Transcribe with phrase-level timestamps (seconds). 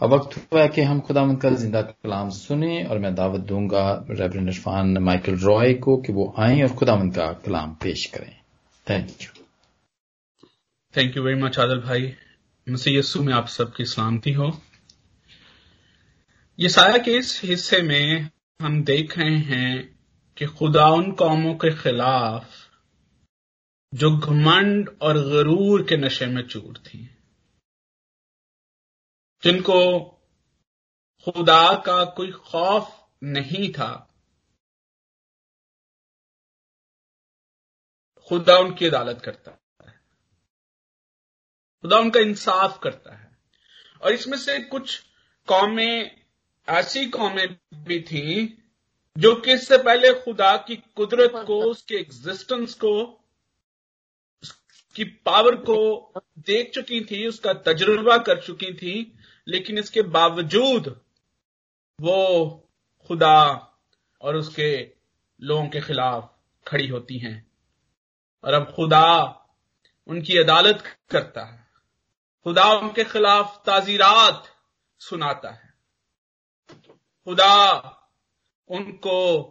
[0.00, 4.06] अब वक्त हुआ है कि हम खुदा का ज़िंदा कलाम सुने और मैं दावत दूँगा
[4.10, 8.36] रेवरेंड इरफान माइकल रॉय को कि वो आए और खुदा का कलाम पेश करें।
[8.86, 9.44] Thank you
[10.94, 12.12] thank you very much आदल भाई।
[12.66, 14.50] मसीह यस्सु में आप सबकी सलामती हो।
[16.58, 18.28] ये सारा के इस हिस्से में
[18.60, 19.98] हम देख रहे हैं
[20.36, 22.46] कि खुदा उन कौमों के खिलाफ
[23.94, 27.08] जो घमंड और गरूर के नशे में चूर थी।
[29.46, 30.00] जिनको
[31.24, 34.14] खुदा का कोई खौफ नहीं था।
[38.28, 40.00] खुदा उनकी अदालत करता है।
[41.82, 43.38] खुदा उनका इंसाफ करता है।
[44.02, 45.02] और इसमें से कुछ
[45.46, 46.24] कौमें
[46.68, 48.46] ऐसी कौमें भी थी
[49.18, 53.24] जो कि इससे पहले खुदा की कुदरत को उसके एग्जिस्टेंस को
[54.42, 59.15] उसकी पावर को देख चुकी थी उसका तजुर्बा कर चुकी थी।
[59.48, 61.00] लेकिन इसके बावजूद
[62.00, 62.46] वो
[63.08, 63.72] खुदा
[64.22, 64.92] और उसके
[65.40, 67.50] लोगों के खिलाफ खड़ी होती हैं।
[68.44, 69.22] और अब खुदा
[70.06, 71.68] उनकी अदालत करता है।
[72.44, 74.56] खुदा उनके खिलाफ ताजीरात
[74.98, 75.74] सुनाता है।
[77.24, 77.72] खुदा
[78.68, 79.42] उनको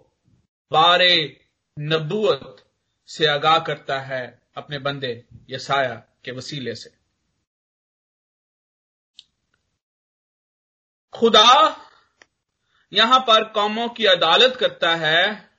[0.71, 1.45] बारे
[1.79, 2.73] नबूत
[3.07, 6.94] से आगाह करता है अपने बंदे यसाया के वसीले से।
[11.15, 11.81] खुदा
[12.91, 15.49] यहाँ पर कौमों की अदालत करता है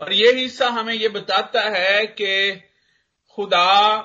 [0.00, 2.60] और यह हिस्सा हमें यह बताता है कि
[3.28, 3.96] खुदा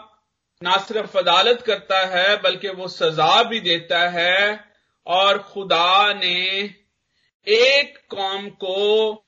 [0.63, 4.66] ना सिर्फ़ अदालत करता है, बल्कि वो सजा भी देता है
[5.07, 6.39] और खुदा ने
[7.47, 9.25] एक कौम को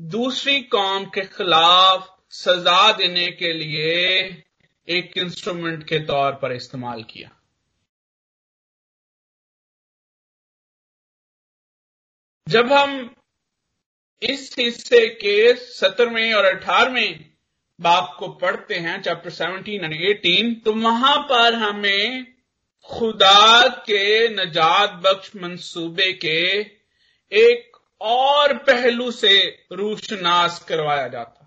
[0.00, 3.98] दूसरी कौम के खिलाफ सजा देने के लिए
[4.88, 7.41] एक इंस्ट्रूमेंट के तौर पर इस्तेमाल किया।
[12.46, 13.14] जब हम
[14.22, 17.30] इस हिस्से के सत्रहवें और अठारहवें
[17.80, 22.26] बाप को पढ़ते हैं चैप्टर सेवनटीन एंड एटीन तो वहाँ पर हमें
[22.90, 26.38] खुदा के नजात बख्श मंसूबे के
[27.32, 29.34] एक और पहलू से
[29.72, 31.38] रूशनास करवाया जाता।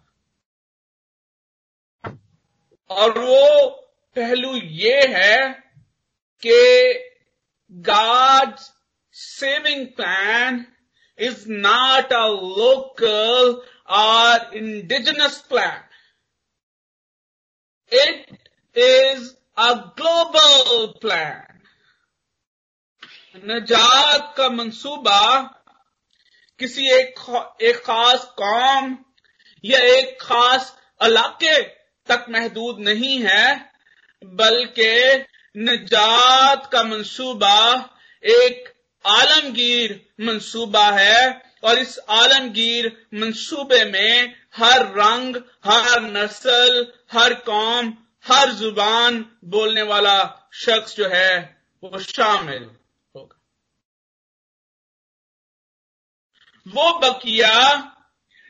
[2.89, 3.69] और वो
[4.15, 5.49] पहलू ये है
[6.45, 6.59] कि
[7.71, 8.55] God
[9.13, 10.65] saving plan
[11.17, 15.79] is not a local or indigenous plan.
[17.91, 18.29] It
[18.75, 21.41] is a global plan.
[23.45, 25.21] नजात का मंसूबा
[26.59, 27.19] किसी एक
[27.61, 28.97] एक खास कौम
[29.63, 30.71] या एक खास
[31.03, 31.61] इलाके
[32.07, 33.71] तक महदूद नहीं है
[34.23, 34.93] बल्कि
[35.57, 37.59] नजात का मंसूबा
[38.23, 38.74] एक
[39.07, 45.35] आलमगीर मंसूबा है और इस आलमगीर मंसूबे में हर रंग,
[45.65, 47.93] हर नस्ल, हर कौम,
[48.25, 50.17] हर ज़ुबान बोलने वाला
[50.53, 52.63] शख्स जो है, वो शामिल
[53.15, 53.39] होगा।
[56.65, 57.55] वो बकिया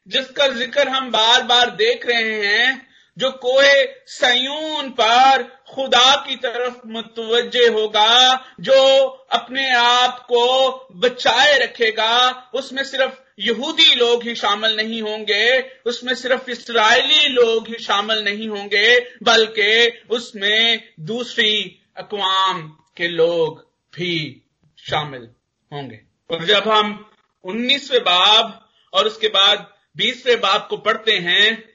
[0.07, 6.87] जिसका ज़िक्र हम बार बार देख रहे हैं जो कोहे सयून पर खुदा की तरफ़
[6.87, 15.01] मुतवजे होगा, जो अपने आप को बचाए रखेगा, उसमें सिर्फ़ यहूदी लोग ही शामिल नहीं
[15.01, 23.71] होंगे, उसमें सिर्फ़ इसराइली लोग ही शामिल नहीं होंगे, बल्कि उसमें दूसरी अकवाम के लोग
[23.95, 24.41] भी
[24.89, 25.29] शामिल
[25.73, 26.01] होंगे।
[26.31, 27.11] और जब हम
[27.43, 31.74] उन्नीसवें बाब और उसके बाद बीसवें बाब को पढ़ते हैं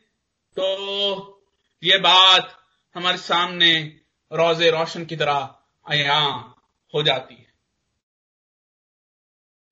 [0.57, 1.43] तो
[1.83, 2.57] ये बात
[2.95, 4.01] हमारे सामने
[4.33, 5.57] रोज़े रोशन की तरह
[5.87, 6.19] अया
[6.95, 7.49] हो जाती है।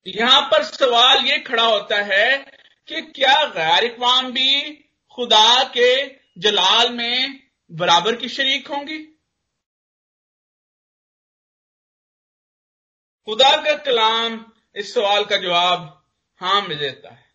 [0.05, 2.37] यहाँ पर सवाल ये खड़ा होता है
[2.89, 4.73] कि क्या गैर इकवाम भी
[5.09, 8.99] खुदा के जलाल में बराबर की शरीक होंगी?
[13.27, 16.05] खुदा का कलाम इस सवाल का जवाब
[16.41, 17.28] हाँ में देता है।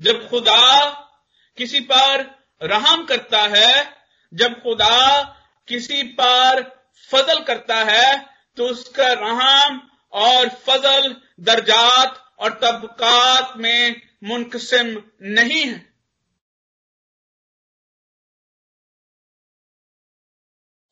[0.00, 0.90] जब खुदा
[1.58, 2.22] किसी पर
[2.62, 3.72] रहम करता है,
[4.32, 5.22] जब खुदा
[5.68, 6.62] किसी पर
[7.10, 8.14] फजल करता है
[8.56, 9.80] तो उसका रहम
[10.12, 14.86] और फजल दर्जात और तबकात में मुनकसिम
[15.22, 15.78] नहीं है।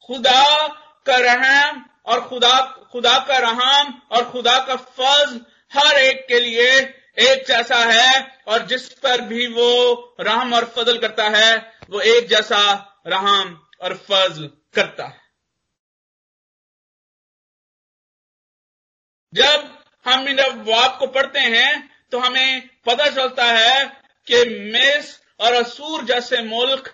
[0.09, 0.69] खुदा
[1.07, 2.61] का रहम और खुदा
[2.93, 5.41] खुदा का रहम और खुदा का फज
[5.73, 6.81] हर एक के लिए
[7.19, 11.57] एक जैसा है और जिस पर भी वो रहम और फजल करता है,
[11.91, 12.61] वो एक जैसा
[13.07, 15.21] रहम और फजल करता है।
[19.33, 23.85] जब हम इन वाप को पढ़ते हैं तो हमें पता चलता है
[24.29, 26.89] कि मिस और असूर जैसे मुल्क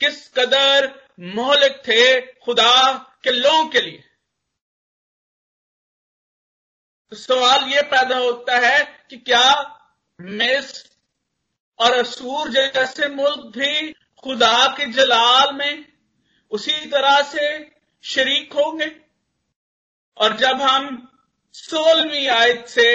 [0.00, 0.88] किस कदर
[1.34, 2.92] मोहलिक थे खुदा
[3.24, 4.04] के लोगों के लिए।
[7.12, 9.76] तो सवाल यह पैदा होता है कि क्या
[10.20, 10.84] मिस
[11.78, 15.84] और असूर जैसे मुल्क भी खुदा के जलाल में
[16.50, 17.46] उसी तरह से
[18.04, 18.90] शरीक होंगे?
[20.16, 21.08] और जब हम
[21.52, 22.88] सोलहवीं आयत से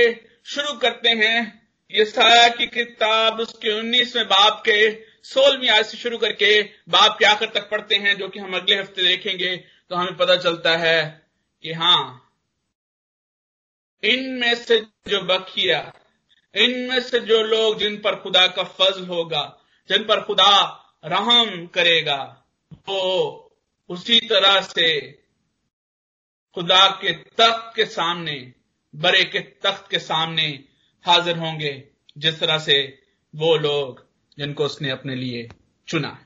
[0.46, 4.92] शुरू करते हैं, ये साया की किताब उसके उन्नीसवें बाप के
[5.24, 8.76] सोलहवीं आयत से शुरू करके बाप के आखिर तक पढ़ते हैं, जो कि हम अगले
[8.76, 9.56] हफ़्ते देखेंगे
[9.90, 11.26] तो हमें पता चलता है
[11.64, 12.20] कि हाँ
[14.04, 15.94] इनमें से जो बखिया,
[16.56, 19.44] इनमें से जो लोग जिन पर खुदा का फजल होगा,
[19.90, 20.54] जिन पर खुदा
[21.06, 22.46] रहम करेगा,
[22.90, 23.40] वो
[23.90, 24.90] उसी तरह से
[26.54, 28.54] खुदा के तख्त के सामने
[28.96, 30.48] बड़े के तख्त के सामने
[31.06, 33.04] हाजिर होंगे, जिस तरह से
[33.34, 34.06] वो लोग
[34.38, 35.50] जिनको उसने अपने लिए
[35.88, 36.18] चुना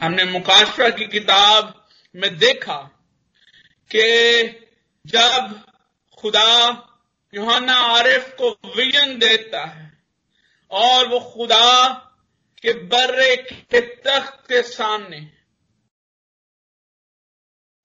[0.00, 2.97] हमने मुकाशरा की किताब में देखा
[3.90, 4.48] कि
[5.06, 5.64] जब
[6.18, 6.68] खुदा
[7.34, 9.98] योहाना आरिफ को विजन देता है
[10.70, 11.88] और वो खुदा
[12.62, 15.18] के बर्रे के तख्त के सामने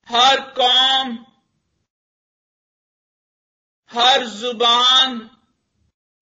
[0.09, 1.25] हर कौम,
[3.91, 5.29] हर ज़ुबान,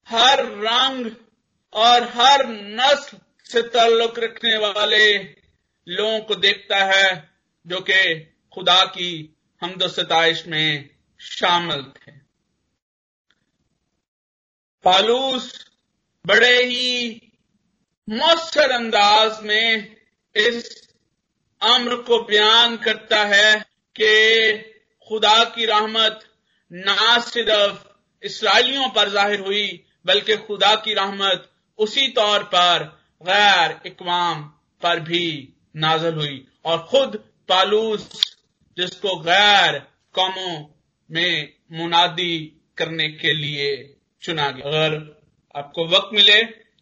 [0.07, 1.11] हर रंग
[1.73, 5.17] और हर नस्ल से ताल्लुक रखने वाले
[5.87, 8.19] लोगों को देखता है जो कि
[8.53, 9.30] खुदा की
[9.61, 12.11] हमदो सताइश में शामिल थे।
[14.85, 15.53] पालूस
[16.25, 17.31] बड़े ही
[18.07, 19.95] मौसर अंदाज में
[20.35, 20.89] इस
[21.61, 23.53] अम्र को बयान करता है
[23.95, 24.57] कि
[25.07, 26.19] खुदा की रहमत
[26.71, 27.87] ना सिर्फ़
[28.23, 31.49] इसराइलियों पर ज़ाहिर हुई, बल्कि खुदा की रहमत
[31.79, 32.83] उसी तौर पर
[33.23, 34.43] गैर इकवाम
[34.81, 37.15] पर भी नाजल हुई और खुद
[37.49, 38.30] पालूस
[38.77, 39.79] जिसको गैर
[40.13, 40.65] कौमों
[41.11, 45.21] में मुनादी करने के लिए चुना गया। अगर
[45.55, 46.41] आपको वक्त मिले,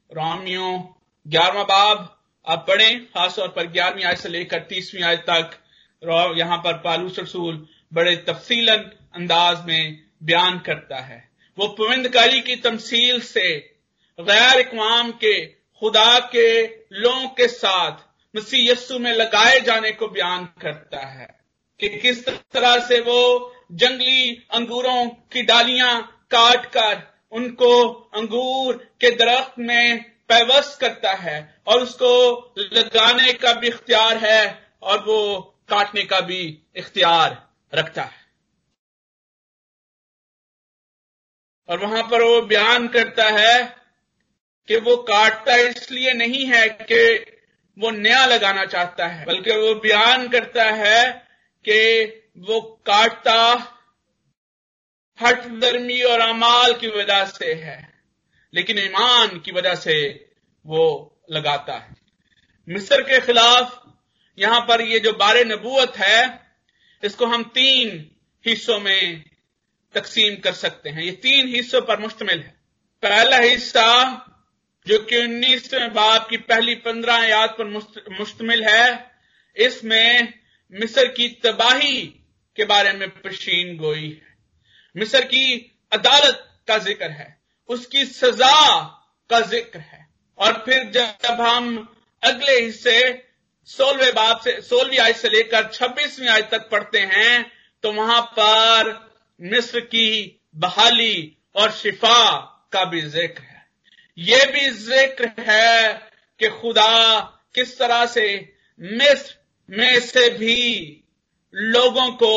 [0.10, 0.84] रामियों
[1.28, 5.58] ग्यारहवा बाब, आप पढ़ें, खासतौर पर ग्यारहवीं आयत से लेकर तीसवीं आयत तक।
[6.38, 13.20] यहाँ पर पालूस रसूल बड़े तफसीलन अंदाज में बयान करता है। वो पविंदकारी की तमसील
[13.22, 13.76] से
[14.20, 17.98] गैर इकवाम के, खुदा के लोगों के साथ,
[18.36, 21.39] मसीह यस्सु में लगाए जाने को बयान करता है।
[21.80, 23.22] कि किस तरह से वो
[23.72, 31.38] जंगली अंगूरों की डालियाँ काट कर उनको अंगूर के दरख्त में पैवस्त करता है
[31.68, 32.12] और उसको
[32.60, 35.40] लगाने का भी इख्तियार है और वो
[35.70, 36.42] काटने का भी
[36.76, 38.18] इख्तियार रखता है।
[41.70, 43.64] और वहाँ पर वो बयान करता है
[44.68, 47.02] कि वो काटता इसलिए नहीं है कि
[47.78, 51.29] वो नया लगाना चाहता है, बल्कि वो बयान करता है
[51.66, 52.06] कि
[52.40, 53.42] वो काटता
[55.20, 57.94] हट दर्मी और अमाल की वजह से है,
[58.54, 59.96] लेकिन ईमान की वजह से
[60.66, 60.86] वो
[61.32, 61.96] लगाता है।
[62.68, 63.82] मिस्र के खिलाफ
[64.38, 66.48] यहाँ पर ये जो बारे नबूत है,
[67.04, 68.10] इसको हम तीन
[68.46, 69.24] हिस्सों में
[69.94, 72.58] तकसीम कर सकते हैं। ये तीन हिस्सों पर मुश्तमिल है।
[73.04, 73.86] पहला हिस्सा,
[74.88, 77.66] जो कि उन्नीसवें बाब की पहली पंद्रह याद पर
[78.20, 79.12] मुश्तमिल है,
[79.58, 80.34] इसमें
[80.74, 82.02] मिस्र की तबाही
[82.58, 84.36] के बारे में पशीन गोई है।
[84.96, 85.56] मिस्र की
[85.92, 87.38] अदालत का ज़िक्र है,
[87.70, 88.80] उसकी सजा
[89.30, 90.08] का ज़िक्र है।
[90.40, 91.88] और फिर जब हम
[92.24, 93.26] अगले हिस्से,
[93.70, 97.52] सोलहवें बाप से, सोलहवीं आयत से लेकर छब्बीसवीं आयत तक पढ़ते हैं
[97.84, 98.94] तो वहाँ पर
[99.40, 102.38] मिस्र की बहाली और शिफा
[102.74, 103.66] का भी ज़िक्र है।
[104.18, 105.94] यह भी ज़िक्र है
[106.40, 107.20] कि खुदा
[107.56, 108.26] किस तरह से
[108.82, 109.38] मिस्र
[109.70, 110.56] में से भी
[111.54, 112.36] लोगों को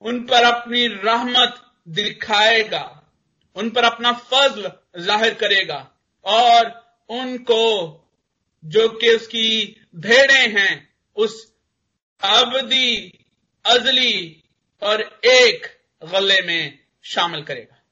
[0.00, 3.12] उन पर अपनी रहमत दिखाएगा,
[3.56, 6.66] उन पर अपना फजल ज़ाहिर करेगा और
[7.10, 8.00] उनको
[8.64, 11.54] जो कि उसकी भेड़े हैं, उस
[12.22, 13.12] अवधि,
[13.64, 14.42] अजली
[14.82, 15.66] और एक
[16.04, 17.82] गले में शामिल करेगा।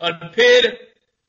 [0.00, 0.68] और फिर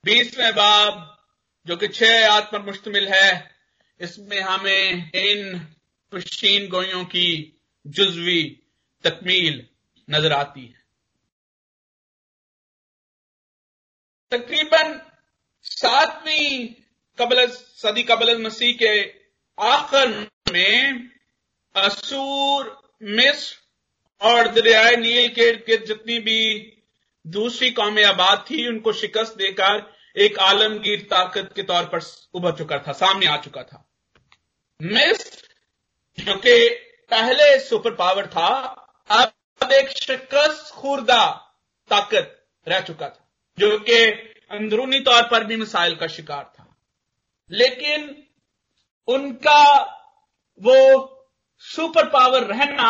[0.03, 1.17] बीसवें बाब,
[1.65, 3.55] जो कि छह याद पर मुश्तमिल है,
[3.99, 5.67] इसमें हमें इन
[6.11, 7.27] पशीन गोइयों की
[7.85, 8.43] जुजवी
[9.03, 9.65] तकमील
[10.07, 10.85] नज़र आती है।
[14.31, 14.99] तकरीबन
[15.65, 16.67] सातवीं
[17.17, 18.93] कबल, सदी कबल मसीह के
[19.57, 20.09] आखिर
[20.51, 21.09] में
[21.75, 26.41] असूर, मिस्र और दरियाए नील के जितनी भी
[27.25, 31.99] दूसरी कौमें आबाद थी, उनको शिकस्त देकर एक आलमगीर ताकत के तौर पर
[32.33, 33.83] उभर चुका था, सामने आ चुका था।
[34.81, 35.46] मिस्र
[36.19, 36.69] जो कि
[37.11, 38.47] पहले सुपर पावर था,
[39.09, 41.25] अब एक शिकस्त खुर्दा
[41.89, 44.05] ताकत रह चुका था, जो कि
[44.51, 46.75] अंदरूनी तौर पर भी मिसाइल का शिकार था।
[47.51, 48.23] लेकिन
[49.07, 49.81] उनका
[50.61, 50.77] वो
[51.57, 52.89] सुपर पावर रहना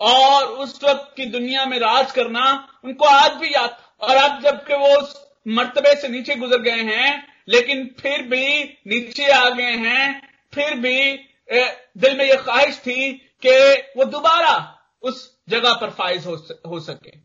[0.00, 4.42] और उस वक्त की दुनिया में राज करना उनको आज भी याद था। और अब
[4.42, 9.76] जबकि वो उस मर्तबे से नीचे गुजर गए हैं, लेकिन फिर भी नीचे आ गए
[9.76, 13.12] हैं, फिर भी दिल में यह ख्वाहिश थी
[13.42, 13.56] कि
[13.96, 14.56] वो दोबारा
[15.04, 17.16] उस जगह पर फाइज हो, सके।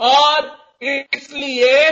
[0.00, 0.58] और
[1.14, 1.90] इसलिए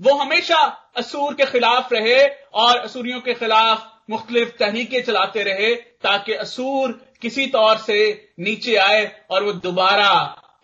[0.00, 0.58] वो हमेशा
[0.96, 2.22] असूर के खिलाफ रहे
[2.54, 7.98] और असूरियों के खिलाफ मुख्तलिफ़ तहरीके चलाते रहे ताकि असूर किसी तौर से
[8.40, 10.08] नीचे आए और वो दोबारा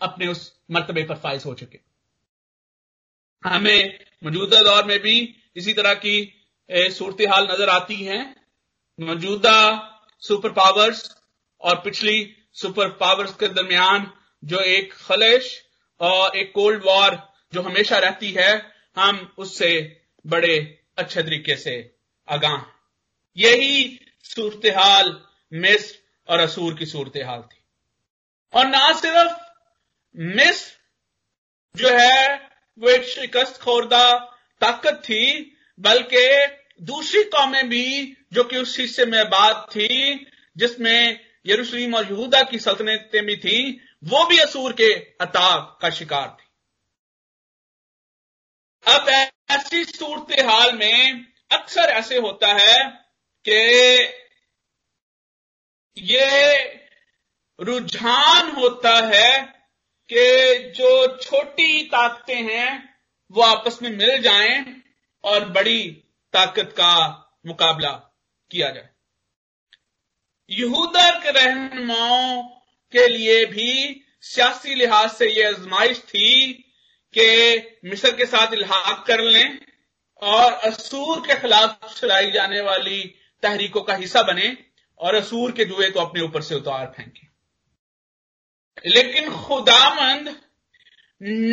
[0.00, 1.78] अपने उस मर्तबे पर फाइज हो चुके।
[3.42, 5.16] हमें मौजूदा दौर में भी
[5.56, 6.16] इसी तरह की
[6.70, 8.18] सूरत हाल नज़र आती है।
[9.00, 9.58] मौजूदा
[10.20, 11.16] सुपर पावर्स
[11.60, 14.12] और पिछली सुपर पावर्स के दरमियान
[14.44, 15.62] जो एक खलिश
[16.00, 21.94] और एक कोल्ड वॉर जो हमेशा रहती है, हम उससे बड़े अच्छे तरीके से
[22.28, 22.62] आगाह
[23.36, 27.64] यही सूरत हाल मिस्र और असूर की सूरत हाल थी।
[28.54, 29.36] और ना सिर्फ़
[30.16, 30.72] मिस्र
[31.76, 34.18] जो है, वो एक शिकस्त खोरदा
[34.60, 41.94] ताकत थी, बल्कि दूसरी कौमें भी जो कि उस हिस्से में बात थी, जिसमें यरूशलेम
[41.94, 46.46] और यहूदा की सल्तनतें भी थी, वो भी असूर के अताब का शिकार थी।
[48.92, 49.08] अब
[49.50, 52.90] ऐसी सूरत हाल में अक्सर ऐसे होता है
[53.48, 53.60] कि
[55.98, 56.58] ये
[57.60, 59.42] रुझान होता है
[60.12, 62.94] कि जो छोटी ताकतें हैं,
[63.30, 64.82] वो आपस में मिल जाएँ
[65.24, 66.92] और बड़ी ताकत का
[67.46, 67.90] मुकाबला
[68.50, 68.88] किया जाए।
[70.50, 72.42] यहूदा के रहनुमाओं
[72.92, 76.52] के लिए भी सियासी लिहाज से यह आजमाइश थी
[77.14, 79.58] कि मिस्र के साथ इलाहाक कर लें
[80.22, 84.56] और असूर के खिलाफ चलाई जाने वाली तहरीकों का हिस्सा बने
[84.98, 87.30] और असूर के जुए को अपने ऊपर से उतार फेंके।
[88.90, 90.42] लेकिन खुदामंद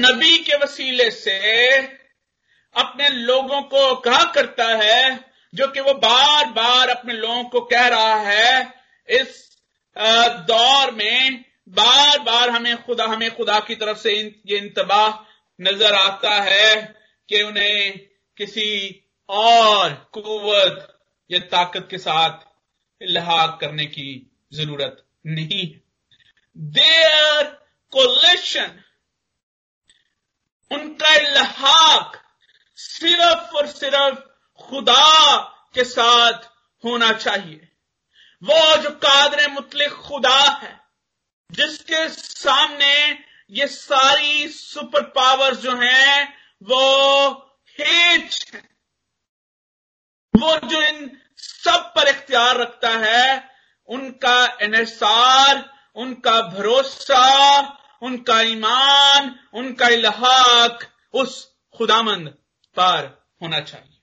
[0.05, 1.37] नबी के वसीले से
[2.77, 5.19] अपने लोगों को कहा करता है,
[5.53, 8.73] जो कि वो बार बार अपने लोगों को कह रहा है,
[9.09, 9.45] इस
[10.47, 14.13] दौर में बार बार हमें खुदा हमें खुदा की तरफ़ से
[14.47, 15.09] ये इंतबाह
[15.59, 16.75] नज़र आता है
[17.29, 17.99] कि उन्हें
[18.37, 18.69] किसी
[19.29, 20.87] और कुवत
[21.29, 22.45] या ताकत के साथ
[23.01, 24.09] इलाहाक करने की
[24.53, 25.65] ज़रूरत नहीं
[26.55, 27.43] देयर
[27.93, 28.79] कोलेशन
[30.71, 32.21] उनका इलाहाक
[32.77, 34.19] सिर्फ़ और सिर्फ़
[34.63, 35.37] खुदा
[35.73, 36.33] के साथ
[36.85, 37.71] होना चाहिए।
[38.43, 40.81] वो जो कादर मुतलिक खुदा है,
[41.51, 43.19] जिसके सामने
[43.49, 47.31] ये सारी सुपर पावर्स जो हैं, वो
[47.79, 48.69] हेच है।
[50.39, 53.49] वो जो इन सब पर इख्तियार रखता है,
[53.85, 57.59] उनका इसार उनका भरोसा,
[58.01, 62.37] उनका ईमान, उनका इलाहाक उस खुदामंद
[62.79, 63.05] पर
[63.41, 63.93] होना चाहिए।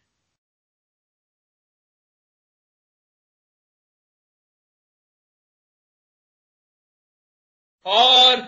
[7.86, 8.42] और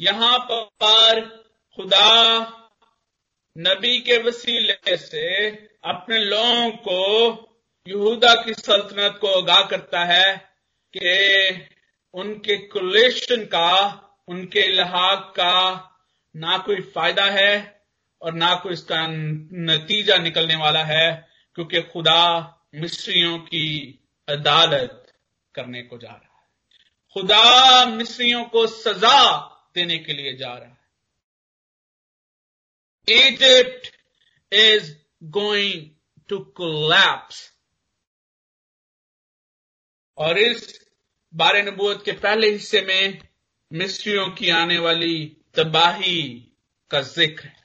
[0.00, 1.20] यहाँ पर
[1.76, 2.10] खुदा
[3.56, 5.50] नबी के वसीले से
[5.84, 7.00] अपने लोगों को,
[7.86, 10.36] यहूदा की सल्तनत को आगाह करता है
[10.96, 11.68] कि
[12.14, 13.70] उनके कुलेशन का,
[14.28, 15.54] उनके लहाक का
[16.34, 17.52] ना कोई फ़ायदा है
[18.24, 25.12] और ना कोई इसका नतीजा निकलने वाला है, क्योंकि खुदा मिस्रियों की अदालत
[25.54, 26.48] करने को जा रहा है।
[27.14, 29.38] खुदा मिस्रियों को सजा
[29.74, 30.84] देने के लिए जा रहा है।
[33.08, 33.90] Egypt
[34.52, 34.90] is
[35.36, 35.82] going
[36.32, 37.52] to collapse.
[40.18, 40.88] और इस
[41.34, 43.28] बारे नबूत के पहले हिस्से में
[43.72, 46.52] मिस्रियों की आने वाली तबाही
[46.90, 47.63] का ज़िक्र है।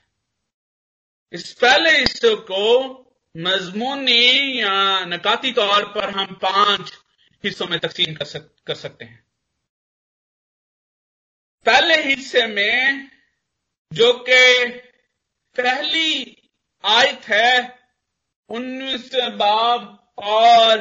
[1.32, 2.90] इस पहले हिस्से को
[3.36, 6.92] मजमूनी या नकाती तौर पर हम पाँच
[7.44, 9.24] हिस्सों में तकसीम कर, सक, कर सकते हैं।
[11.66, 13.10] पहले हिस्से में
[13.92, 14.68] जो कि
[15.56, 16.36] पहली
[16.84, 17.78] आयत है
[18.48, 20.78] उन्नीसवें बाब और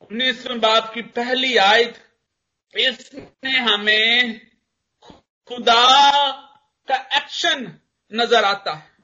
[0.00, 2.02] उन्नीसवें बाब की पहली आयत
[2.74, 4.40] इसमें हमें
[5.48, 6.30] खुदा
[6.88, 7.80] का एक्शन
[8.12, 8.99] नज़र आता है।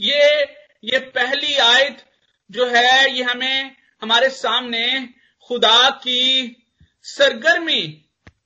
[0.00, 0.42] ये
[0.84, 2.10] ये पहली आयत
[2.50, 5.08] जो है, ये हमें हमारे सामने
[5.40, 6.56] खुदा की
[7.02, 7.82] सरगर्मी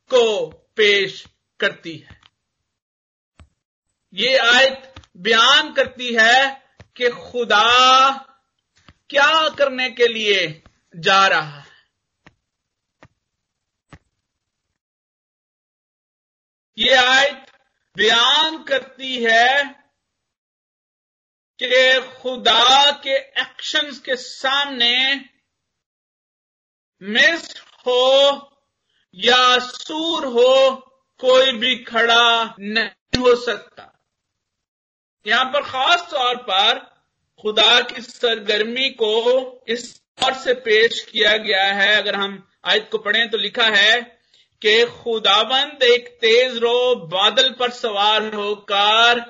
[0.09, 1.26] को पेश
[1.61, 2.21] करती है।
[4.14, 6.62] ये आयत बयान करती है
[6.97, 8.12] कि खुदा
[9.11, 10.62] क्या करने के लिए
[10.97, 11.71] जा रहा है।
[16.78, 17.47] ये आयत
[17.97, 19.80] बयान करती है
[21.62, 25.17] कि खुदा के एक्शंस के सामने
[27.02, 27.55] मिस
[27.87, 28.07] हो
[29.14, 30.75] या सूर हो,
[31.21, 33.87] कोई भी खड़ा नहीं हो सकता।
[35.26, 36.79] यहाँ पर खास तौर पर
[37.40, 42.99] खुदा की सरगर्मी को इस तौर से पेश किया गया है। अगर हम आयत को
[42.99, 44.00] पढ़ें तो लिखा है
[44.62, 49.25] कि खुदाबंद एक तेज रो बादल पर सवार होकर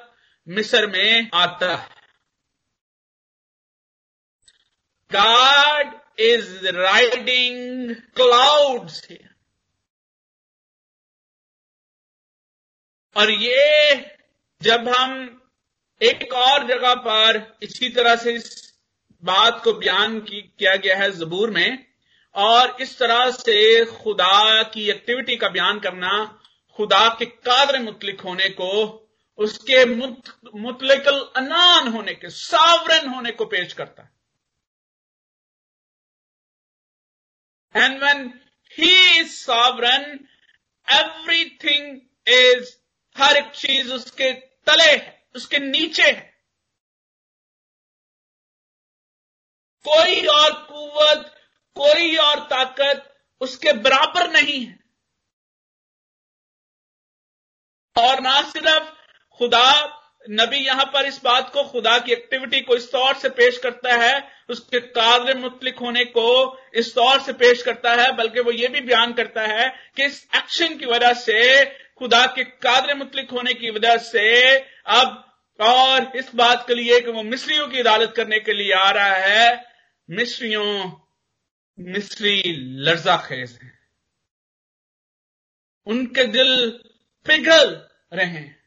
[0.48, 1.99] मिस्र में आता है।
[5.10, 5.86] God
[6.18, 9.26] is riding clouds here.
[13.16, 13.94] और ये
[14.62, 15.42] जब हम
[16.02, 18.74] एक और जगह पर इसी तरह से इस
[19.24, 21.86] बात को बयान किया गया है जबूर में,
[22.34, 26.40] और इस तरह से खुदा की एक्टिविटी का बयान करना,
[26.76, 28.70] खुदा के कादर मुतलिक होने को,
[29.38, 34.19] उसके मुतलिकल अनान होने के सावरन होने को पेश करता है
[37.76, 38.40] and when
[38.78, 40.28] he is sovereign
[40.88, 42.76] everything is
[43.16, 46.30] हर एक चीज़ उसके तले है, उसके नीचे है।
[49.88, 51.34] कोई और कुवत,
[51.74, 54.78] कोई और ताकत उसके बराबर नहीं है।
[57.96, 58.90] और ना सिर्फ़
[59.38, 63.58] खुदा नबी यहाँ पर इस बात को खुदा की एक्टिविटी को इस तौर से पेश
[63.58, 68.52] करता है, उसके कादर मुतलिक होने को इस तौर से पेश करता है, बल्कि वो
[68.52, 71.64] ये भी बयान करता है कि इस एक्शन की वजह से,
[71.98, 75.26] खुदा के कादर मुतलिक होने की वजह से अब
[75.60, 79.16] और इस बात के लिए कि वो मिस्रियों की अदालत करने के लिए आ रहा
[79.16, 79.66] है,
[80.10, 80.92] मिस्रियों,
[81.78, 82.42] मिस्री
[82.80, 83.78] लर्जा खेज हैं।
[85.86, 86.80] उनके दिल
[87.26, 88.59] पिघल रहे हैं।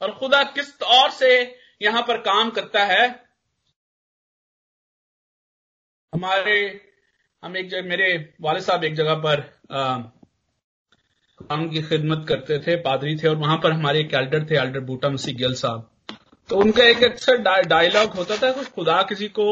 [0.00, 1.30] और खुदा किस तौर से
[1.82, 3.04] यहाँ पर काम करता है।
[6.12, 6.58] हमारे,
[7.42, 9.40] हम एक जगह मेरे वाले साहब एक जगह पर
[11.40, 14.80] काम की खिदमत करते थे, पादरी थे, और वहाँ पर हमारे एक एल्डर थे, एल्डर
[14.80, 15.90] बूटा मसीह गिल साहब।
[16.50, 19.46] तो उनका एक अक्सर डायलॉग होता था कि खुदा किसी को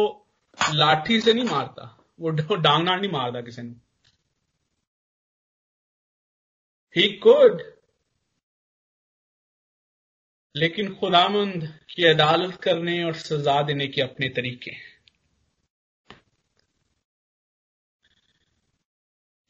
[0.59, 1.85] लाठी से नहीं मारता,
[2.20, 3.74] वो डांग नहीं मारता किसी ने।
[6.96, 7.62] ही कुड
[10.57, 14.93] लेकिन खुदामंद की अदालत करने और सजा देने के अपने तरीके हैं।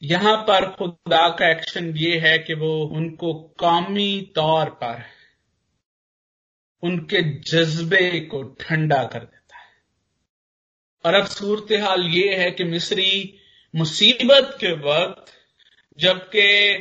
[0.01, 5.03] यहाँ पर खुदा का एक्शन ये है कि वो उनको कौमी तौर पर
[6.83, 9.73] उनके जज्बे को ठंडा कर देता है।
[11.05, 13.39] और अब सूरत हाल ये है कि मिस्री
[13.75, 15.31] मुसीबत के वक्त
[15.99, 16.75] जबकि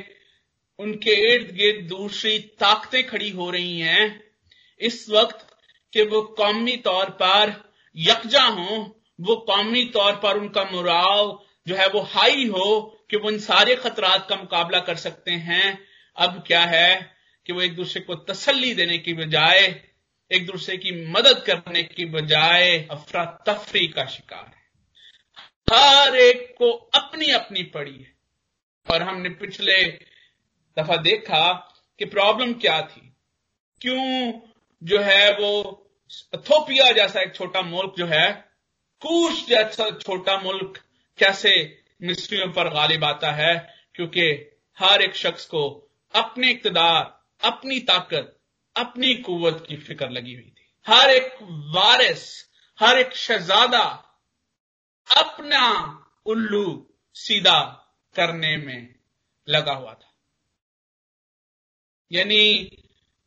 [0.79, 4.25] उनके इर्द गिर्द दूसरी ताकतें खड़ी हो रही हैं।
[4.81, 5.47] इस वक्त
[5.93, 11.89] कि वो कौमी तौर पर यकजा हो, वो कौमी तौर पर उनका मुराव जो है
[11.89, 15.85] वो हाई हो कि वो इन सारे खतरात का मुकाबला कर सकते हैं।
[16.17, 19.85] अब क्या है कि वो एक दूसरे को तसल्ली देने की बजाय,
[20.33, 24.65] एक दूसरे की मदद करने की बजाय अफरा तफरी का शिकार है।
[25.73, 28.15] हर एक को अपनी अपनी पड़ी है।
[28.91, 29.99] और हमने पिछले
[30.79, 31.53] दफ़ा देखा
[31.99, 33.13] कि प्रॉब्लम क्या थी।
[33.81, 34.33] क्यों
[34.83, 35.81] जो है वो
[36.35, 38.33] अथोपिया जैसा एक छोटा मुल्क जो है,
[39.01, 40.79] कूश जैसा छोटा मुल्क
[41.19, 44.31] कैसे मिस्ट्रियों पर गालिब आता है, क्योंकि
[44.79, 48.39] हर एक शख्स को अपने इकतदार, अपनी ताकत,
[48.77, 51.39] अपनी कुवत की फ़िक्र लगी हुई थी। हर एक
[51.77, 53.85] वारिस, हर एक शहजादा
[55.17, 55.67] अपना
[56.27, 57.61] उल्लू सीधा
[58.15, 58.95] करने में
[59.49, 60.14] लगा हुआ था।
[62.13, 62.71] यानी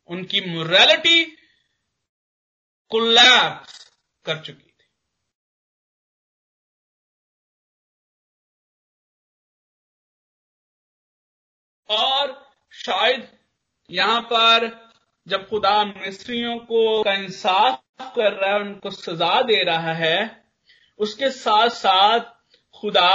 [0.08, 1.24] उनकी मोरालिटी
[2.90, 3.90] कोलैप्स
[4.24, 4.86] कर चुकी थी।
[11.90, 13.28] और शायद
[13.90, 14.66] यहाँ पर
[15.26, 20.44] जब खुदा मिस्रियों को का इंसाफ कर रहा है, उनको सजा दे रहा है,
[20.98, 22.20] उसके साथ साथ
[22.74, 23.12] खुदा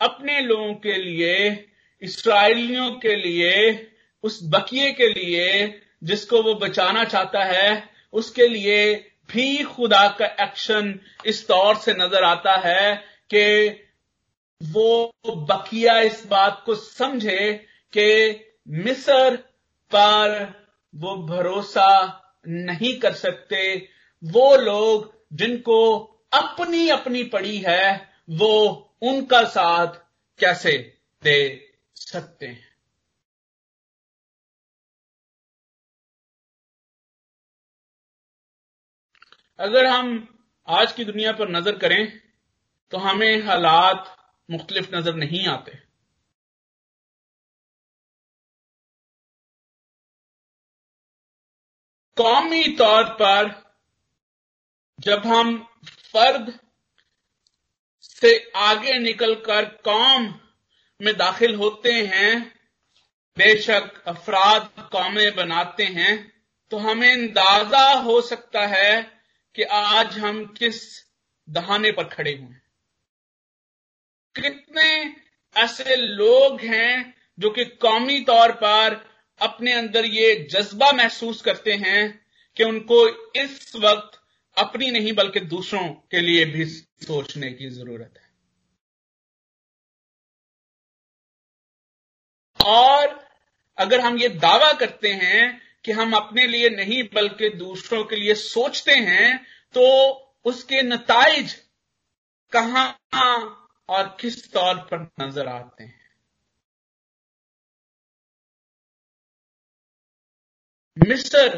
[0.00, 1.68] अपने लोगों के लिए,
[2.02, 3.92] इसराइलियों के लिए
[4.26, 8.94] उस बकिए के लिए जिसको वो बचाना चाहता है, उसके लिए
[9.30, 12.96] भी खुदा का एक्शन इस तौर से नज़र आता है
[13.34, 13.68] कि
[14.62, 17.52] वो बकिया इस बात को समझे
[17.92, 18.06] कि
[18.68, 19.36] मिस्र
[19.94, 20.54] पर
[20.94, 21.90] वो भरोसा
[22.48, 23.88] नहीं कर सकते।
[24.22, 25.78] वो लोग जिनको
[26.32, 28.54] अपनी अपनी पड़ी है, वो
[29.02, 30.00] उनका साथ
[30.38, 30.72] कैसे
[31.22, 31.38] दे
[31.96, 32.65] सकते हैं?
[39.58, 40.08] अगर हम
[40.68, 42.20] आज की दुनिया पर नज़र करें
[42.92, 44.14] तो हमें हालात
[44.48, 45.72] मुख्तलिफ़ नज़र नहीं आते।
[52.16, 53.50] कौमी तौर पर
[54.98, 55.56] जब हम
[56.12, 56.52] फर्द
[58.02, 60.32] से आगे निकलकर कौम
[61.00, 62.52] में दाखिल होते हैं,
[63.36, 66.14] बेशक अफराद कौमें बनाते हैं
[66.72, 69.15] तो हमें अंदाज़ा हो सकता है
[69.56, 71.06] कि आज हम किस
[71.48, 72.62] दहाने पर खड़े हुए हैं।
[74.34, 75.16] कितने
[75.62, 78.94] ऐसे लोग हैं जो कि कौमी तौर पर
[79.40, 83.08] अपने अंदर ये जज्बा महसूस करते हैं कि उनको
[83.40, 84.20] इस वक्त
[84.58, 88.26] अपनी नहीं बल्कि दूसरों के लिए भी सोचने की ज़रूरत है।
[92.66, 93.28] और
[93.78, 98.34] अगर हम ये दावा करते हैं कि हम अपने लिए नहीं, बल्कि दूसरों के लिए
[98.34, 99.44] सोचते हैं
[99.74, 99.82] तो
[100.44, 101.54] उसके नतज
[102.52, 102.86] कहाँ
[103.88, 106.04] और किस तौर पर नज़र आते हैं।
[110.96, 111.48] मिस्र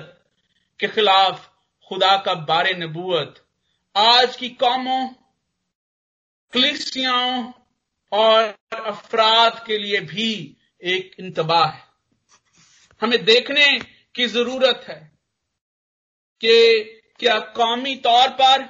[0.81, 1.51] के खिलाफ
[1.91, 3.45] खुदा का बारे नबूत
[3.97, 5.09] आज की कौमों,
[6.53, 7.53] क्लिसियाओं
[8.13, 10.33] और अफराद के लिए भी
[10.83, 11.87] एक इंतबाह है।
[13.03, 13.67] हमें देखने
[14.19, 15.01] की ज़रूरत है
[16.41, 16.55] कि
[17.21, 18.63] क्या कौमी तौर पर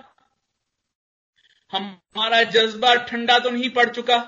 [1.72, 4.18] हमारा जज्बा ठंडा तो नहीं पड़ चुका।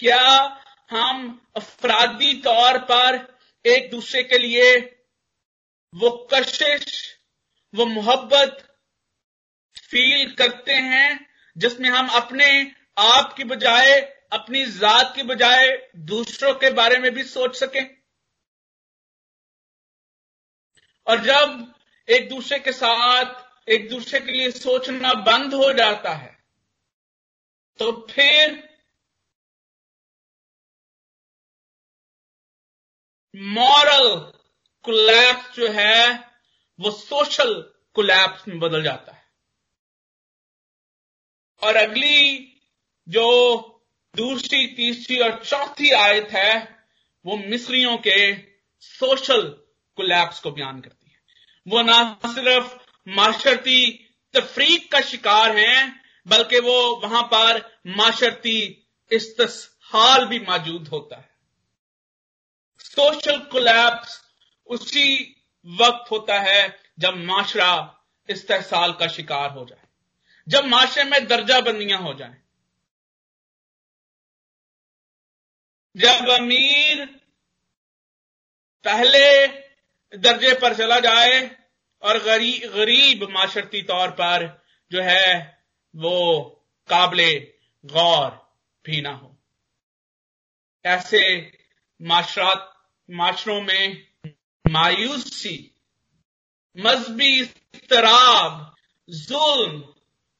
[0.00, 0.24] क्या
[0.90, 3.18] हम अफरादी तौर पर
[3.64, 4.74] एक दूसरे के लिए
[5.94, 7.16] वो कशिश,
[7.74, 8.68] वो मोहब्बत
[9.82, 11.08] फील करते हैं
[11.56, 12.48] जिसमें हम अपने
[13.00, 14.00] आप की बजाय
[14.32, 17.84] अपनी जात की बजाय दूसरों के बारे में भी सोच सकें।
[21.06, 21.74] और जब
[22.08, 23.34] एक दूसरे के साथ,
[23.68, 26.30] एक दूसरे के लिए सोचना बंद हो जाता है
[27.78, 28.68] तो फिर
[33.34, 34.08] मॉरल
[34.84, 36.18] कोलैप्स जो है,
[36.78, 37.54] वो सोशल
[37.94, 39.24] कोलैप्स में बदल जाता है।
[41.62, 42.38] और अगली
[43.08, 43.28] जो
[44.16, 46.84] दूसरी, तीसरी और चौथी आयत है,
[47.26, 48.36] वो मिस्रियों के
[48.80, 49.42] सोशल
[49.96, 51.18] कोलैप्स को बयान करती है।
[51.68, 52.76] वो ना सिर्फ़
[53.08, 61.30] माशरती तफरीक का शिकार हैं, बल्कि वो वहाँ पर माशरती इस्तेहाल भी मौजूद होता है।
[62.78, 64.20] सोशल कोलैप्स
[64.66, 67.98] उसी वक्त होता है जब माशरा
[68.28, 69.84] इस्तेसाल का शिकार हो जाए।
[70.48, 72.42] जब माशरे में दर्जा बंदियाँ हो जाएँ।
[75.96, 77.06] जब अमीर
[78.84, 79.46] पहले
[80.18, 81.56] दर्जे पर चला जाए
[82.02, 85.58] और गरीब गरीब माशरती तौर पर जो है
[85.96, 86.48] वो
[86.88, 87.34] काबले
[87.84, 88.30] गौर
[88.86, 89.36] भी ना हो।
[90.84, 91.52] ऐसे
[92.02, 94.06] माशरात, माशरों में
[94.70, 95.74] मायूसी,
[96.76, 97.44] मजहबी
[97.90, 98.74] तराब
[99.10, 99.94] जुल्म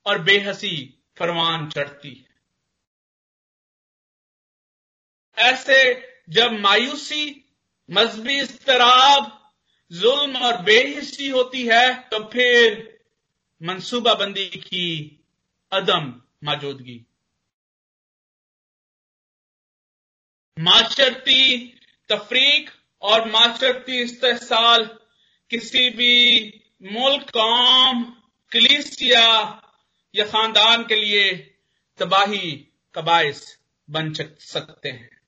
[0.06, 2.31] और बेहसी फरमान चढ़ती है।
[5.38, 5.78] ऐसे
[6.28, 7.44] जब मायूसी,
[7.88, 9.38] मजहबी इसतराब
[9.90, 13.00] जुल्म और बेहिसी होती है तो फिर
[13.60, 14.88] मनसूबाबंदी की
[15.72, 16.12] अदम
[16.44, 17.04] मौजूदगी।
[20.58, 21.66] माशरती
[22.08, 22.70] तफरीक
[23.02, 24.84] और माशरती इस्तेसाल,
[25.50, 26.16] किसी भी
[26.82, 28.04] मुल्क, कौम,
[28.52, 29.26] कलीसिया
[30.14, 31.32] या खानदान के लिए
[31.98, 32.50] तबाही
[32.94, 33.58] का बायस
[33.90, 35.21] बन सकते हैं।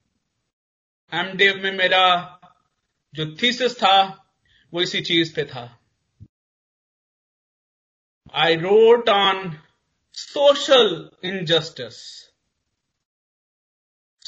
[1.11, 2.05] एमडेव में मेरा
[3.13, 3.97] जो थीसिस था
[4.73, 5.65] वो इसी चीज पे था
[8.35, 9.51] I wrote on
[10.13, 11.99] social injustice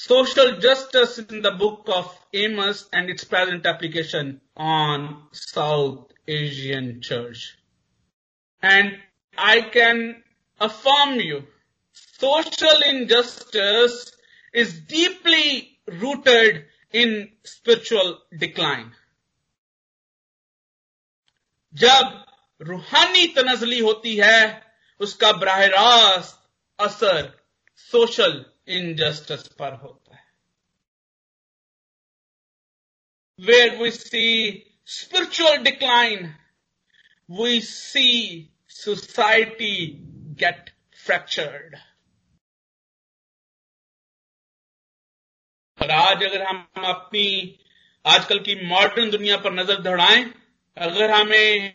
[0.01, 7.55] social justice in the book of Amos and its present application on South Asian church.
[8.63, 8.97] And
[9.37, 10.23] I can
[10.59, 11.43] affirm you.
[11.93, 14.11] Social injustice
[14.53, 18.92] is deeply rooted in spiritual decline.
[21.74, 22.24] जब
[22.60, 24.62] रूहानी तनजली होती है,
[25.00, 26.38] उसका बराह रास्त
[26.78, 27.32] असर
[27.90, 30.24] social injustice पर होता है
[33.40, 34.24] where we see
[34.88, 36.34] spiritual decline
[37.28, 38.08] we see
[38.70, 39.76] society
[40.40, 41.76] get fractured
[45.78, 47.26] और आज अगर हम अपनी
[48.04, 50.24] आजकल की मॉडर्न दुनिया पर नज़र दौड़ाएँ,
[50.76, 51.74] अगर हमें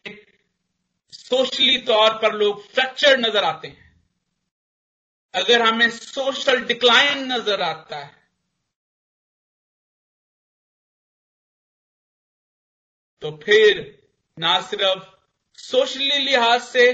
[1.13, 3.93] सोशली तौर पर लोग फ्रैक्चर नज़र आते हैं,
[5.33, 8.19] अगर हमें सोशल डिक्लाइन नज़र आता है
[13.23, 13.79] तो फिर
[14.37, 15.03] ना सिर्फ़
[15.57, 16.85] सोशली लिहाज से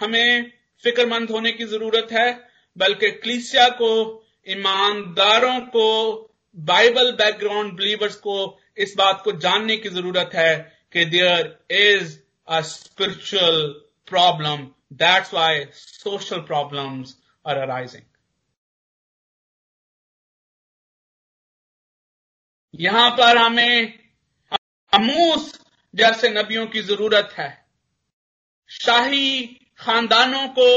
[0.00, 0.50] हमें
[0.84, 2.32] फिक्रमंद होने की ज़रूरत है,
[2.76, 3.90] बल्कि क्लीसिया को,
[4.48, 5.88] ईमानदारों को
[6.56, 10.56] बाइबल बैकग्राउंड बिलीवर्स को इस बात को जानने की ज़रूरत है
[10.92, 13.66] कि there is a spiritual
[14.06, 18.02] problem, that's why social problems are arising.
[22.74, 23.98] यहाँ पर हमें
[24.92, 25.60] अमूस
[25.94, 27.50] जैसे नबियों की ज़रूरत है।
[28.70, 29.44] शाही
[29.78, 30.68] खानदानों को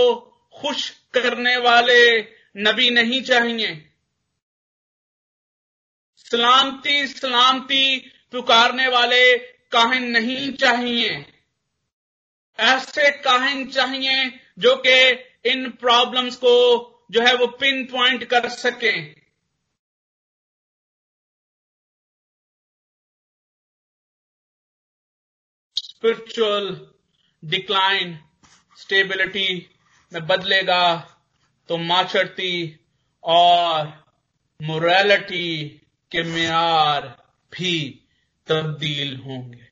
[0.55, 2.21] खुश करने वाले
[2.57, 3.94] नबी नहीं चाहिए।
[6.31, 7.97] सलामती सलामती
[8.31, 9.37] पुकारने वाले
[9.71, 11.25] काहिन नहीं चाहिए।
[12.59, 14.97] ऐसे काहिन चाहिए जो कि
[15.49, 16.55] इन प्रॉब्लम्स को
[17.11, 18.93] जो है वो पिन पॉइंट कर सके।
[25.77, 26.69] स्पिरिचुअल
[27.43, 28.17] डिक्लाइन
[28.77, 29.49] स्टेबिलिटी
[30.11, 30.83] में बदलेगा
[31.69, 32.79] तो माचरती
[33.23, 33.87] और
[34.59, 35.81] मोरालिटी
[36.15, 37.07] के मैार
[37.53, 37.77] भी
[38.47, 39.63] तब्दील होंगे।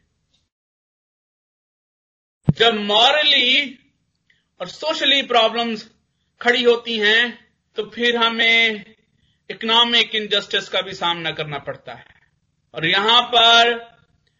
[2.47, 3.79] जब मॉरली
[4.61, 5.89] और सोशली प्रॉब्लम्स
[6.41, 7.21] खड़ी होती हैं
[7.75, 8.83] तो फिर हमें
[9.49, 12.05] इकोनॉमिक इनजस्टिस का भी सामना करना पड़ता है।
[12.73, 13.71] और यहाँ पर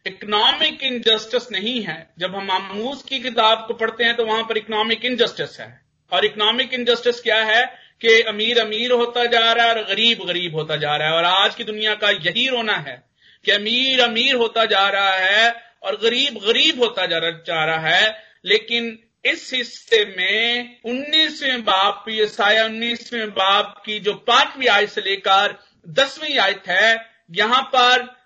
[0.06, 4.58] इकोनॉमिक इनजस्टिस नहीं है। जब हम आमूस की किताब को पढ़ते हैं तो वहाँ पर
[4.58, 5.70] इकोनॉमिक इनजस्टिस है।
[6.12, 7.64] और इकोनॉमिक इनजस्टिस क्या है?
[8.02, 11.26] कि अमीर अमीर होता जा रहा है और गरीब गरीब होता जा रहा है। और
[11.26, 13.04] आज की दुनिया का यही रोना है
[13.46, 19.00] कि अमीर अमीर होता जा रहा है और गरीब गरीब होता जा रहा है। लेकिन
[19.26, 26.38] इस हिस्से में उन्नीसवें बाप साया उन्नीसवें बाप की जो पांचवी आयत से लेकर दसवीं
[26.38, 28.24] आयत है, यहाँ पर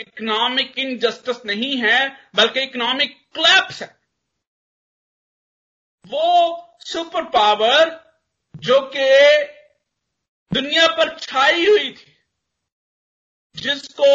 [0.00, 3.96] इकोनॉमिक इनजस्टिस नहीं है, बल्कि इकोनॉमिक क्लैप्स है।
[6.06, 8.09] वो सुपर पावर
[8.60, 9.08] जो कि
[10.52, 12.16] दुनिया पर छाई हुई थी,
[13.56, 14.08] जिसको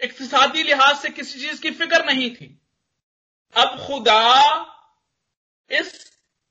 [0.00, 2.46] इकतसादी लिहाज से किसी चीज़ की फ़िक्र नहीं थी।
[3.54, 4.22] अब खुदा
[5.70, 5.92] इस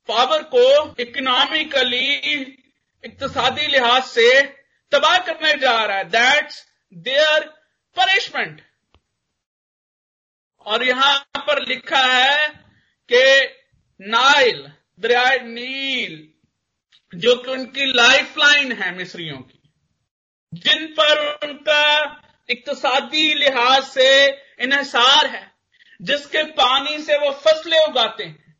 [0.08, 0.62] पावर को
[1.02, 2.06] इकोनॉमिकली
[3.04, 4.42] इकतसादी लिहाज से
[4.92, 7.44] तबाह करने जा रहा है। दैट्स देयर
[7.96, 8.62] पनिशमेंट
[10.66, 12.48] और यहाँ पर लिखा है
[13.08, 13.24] कि
[14.00, 14.66] नाइल
[15.00, 16.29] दरिया नील
[17.14, 19.72] जो कि उनकी लाइफ लाइन है मिस्रियों की,
[20.54, 22.04] जिन पर उनका
[22.50, 24.26] इकतसादी लिहाज से
[24.60, 25.54] इन्हसार है,
[26.02, 28.56] जिसके पानी से वो फ़सलें उगाते हैं,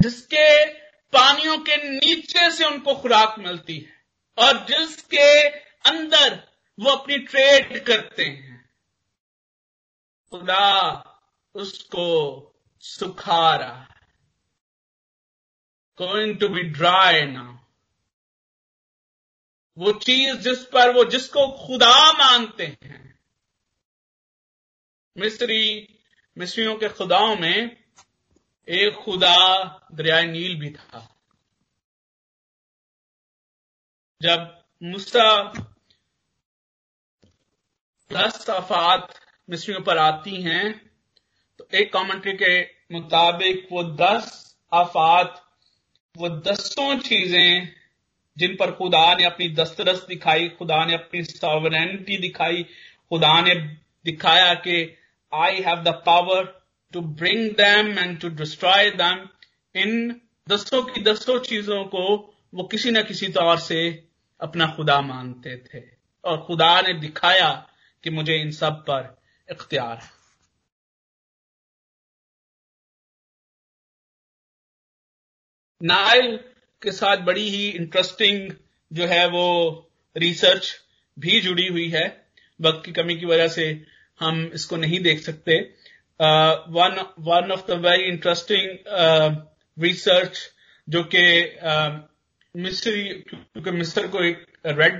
[0.00, 0.74] जिसके
[1.12, 4.04] पानियों के नीचे से उनको खुराक मिलती है,
[4.38, 5.48] और जिसके
[5.90, 6.48] अंदर
[6.80, 8.70] वो अपनी ट्रेड करते हैं।
[10.30, 11.04] खुदा
[11.54, 12.06] उसको
[12.80, 13.97] सुखा रहा है।
[15.98, 17.56] Going to be dry now
[19.76, 23.18] वो चीज़ जिस पर वो जिसको खुदा मानते हैं।
[25.16, 25.96] मिस्री,
[26.36, 27.76] मिस्रियों के खुदाओं में
[28.68, 29.36] एक खुदा
[29.92, 31.16] दरिया नील भी था।
[34.22, 35.52] जब मुसा
[38.12, 39.14] दस आफात
[39.50, 40.64] मिस्रियों पर आती हैं
[41.58, 45.44] तो एक कमेंट्री के मुताबिक वो दस आफात
[46.18, 47.68] वो दसों चीज़ें
[48.36, 52.62] जिन पर खुदा ने अपनी दस्तरस दिखाई, खुदा ने अपनी सॉवरेंटी दिखाई,
[53.10, 53.54] खुदा ने
[54.04, 54.98] दिखाया कि
[55.34, 59.28] I have the power to bring them and to destroy them
[59.74, 62.04] इन दसों की दसों चीज़ों को
[62.54, 64.08] वो किसी न किसी तौर से
[64.40, 65.82] अपना खुदा मानते थे।
[66.24, 67.50] और खुदा ने दिखाया
[68.04, 69.18] कि मुझे इन सब पर
[69.50, 70.17] इख्तियार है।
[75.82, 76.36] नाइल
[76.82, 78.50] के साथ बड़ी ही इंटरेस्टिंग
[78.92, 79.46] जो है वो
[80.16, 80.74] रिसर्च
[81.18, 82.06] भी जुड़ी हुई है।
[82.60, 83.84] वक्त की कमी की वजह से
[84.20, 85.58] हम इसको नहीं देख सकते।
[86.70, 88.78] One one of the very interesting
[89.78, 90.38] research
[90.88, 91.24] जो कि
[91.66, 91.98] uh,
[92.56, 94.94] मिस्री क्योंकि मिस्र को एक रेड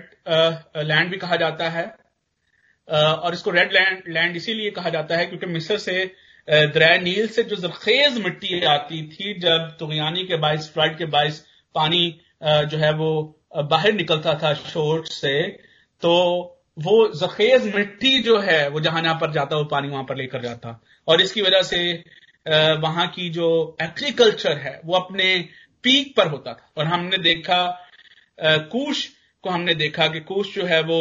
[0.76, 5.16] लैंड uh, भी कहा जाता है। Uh, और इसको रेड लैंड लैंड इसीलिए कहा जाता
[5.16, 6.14] है क्योंकि मिस्र से
[6.48, 11.40] दरिया नील से जो जरखेज मिट्टी आती थी, जब तुगयानी के बाइस फ्लड के बाइस
[11.74, 13.10] पानी जो है वो
[13.64, 15.40] बाहर निकलता था शोर से
[16.02, 16.14] तो
[16.76, 20.42] वो जखेज मिट्टी जो है, वो जहाँ जहाँ पर जाता, वो पानी वहाँ पर लेकर
[20.42, 21.80] जाता। और इसकी वजह से
[22.82, 25.36] वहाँ की जो एग्रीकल्चर है, वो अपने
[25.84, 27.60] पीक पर होता था। और हमने देखा
[28.72, 29.06] कूश
[29.44, 31.00] को हमने देखा कि कूश जो है वो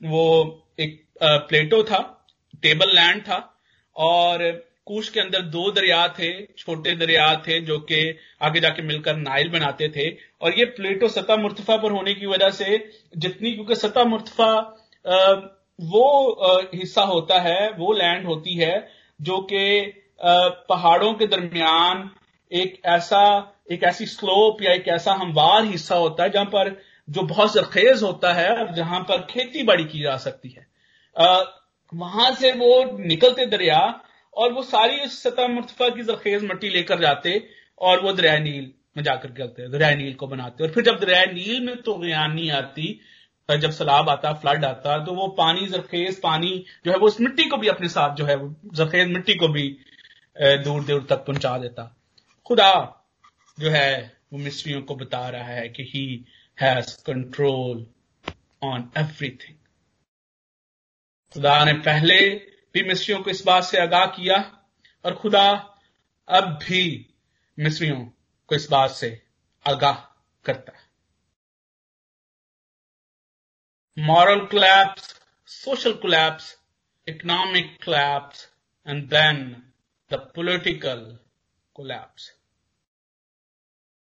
[0.00, 0.24] वो
[0.80, 1.98] एक प्लेटो था,
[2.62, 3.38] टेबल लैंड था,
[3.96, 9.16] और कूश के अंदर दो दरिया थे, छोटे दरिया थे, जो कि आगे जाके मिलकर
[9.16, 10.08] नाइल बनाते थे।
[10.40, 12.78] और ये प्लेटो सतह मुर्तफा पर होने की वजह से
[13.16, 14.52] जितनी, क्योंकि सतह मुर्तफा
[15.84, 18.88] वो हिस्सा होता है, वो लैंड होती है,
[19.20, 19.92] जो कि
[20.68, 22.10] पहाड़ों के दरमियान
[22.52, 23.22] एक ऐसा,
[23.72, 26.76] एक ऐसी स्लोप या एक ऐसा हमवार हिस्सा होता है, जहाँ पर
[27.08, 30.66] जो बहुत जरखेज होता है और जहाँ पर खेती बाड़ी की जा सकती है।
[31.92, 33.78] वहाँ से वो निकलते दरिया
[34.36, 37.38] और वो सारी उस सतह मुर्तफा की जरखेज मट्टी लेकर जाते
[37.80, 41.24] और वो दरिया नील में जाकर करते दरिया नील को बनाते। और फिर जब दरिया
[41.24, 43.00] नील में तो नहीं आती
[43.48, 47.44] जब सैलाब आता, फ्लड आता तो वो पानी, जरखेज पानी जो है वो उस मिट्टी
[47.44, 49.68] को भी अपने साथ जो है वो जरखेज मिट्टी को भी
[50.36, 51.84] दूर दूर तक पहुँचा देता।
[52.46, 52.72] खुदा
[53.58, 56.04] जो है वो मिस्ट्रियों को बता रहा है कि he
[56.58, 57.86] has control
[58.62, 59.56] on everything
[61.34, 62.18] खुदा ने पहले
[62.74, 64.64] भी मिस्रियों को इस बात से आगाह किया
[65.04, 65.76] और खुदा
[66.28, 67.14] अब भी
[67.58, 68.00] मिस्रियों
[68.46, 69.22] को इस बात से
[69.68, 69.94] आगाह
[70.44, 70.90] करता है।
[73.98, 76.60] Moral collapse social collapse
[77.08, 78.48] economic collapse
[78.86, 79.62] and then
[80.10, 81.18] the political
[81.74, 82.38] collapse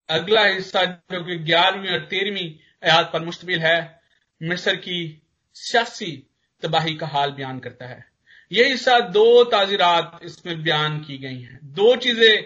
[0.08, 2.48] अगला हिस्सा जो कि ग्यारहवीं और तेरहवीं
[2.84, 4.02] आयात पर मुश्तमिल है,
[4.42, 5.22] मिस्र की
[5.54, 6.30] सियासी
[6.62, 8.13] तबाही का हाल बयान करता है।
[8.52, 12.44] ये हिस्सा दो ताजीरात इसमें बयान की गई हैं। दो चीज़ें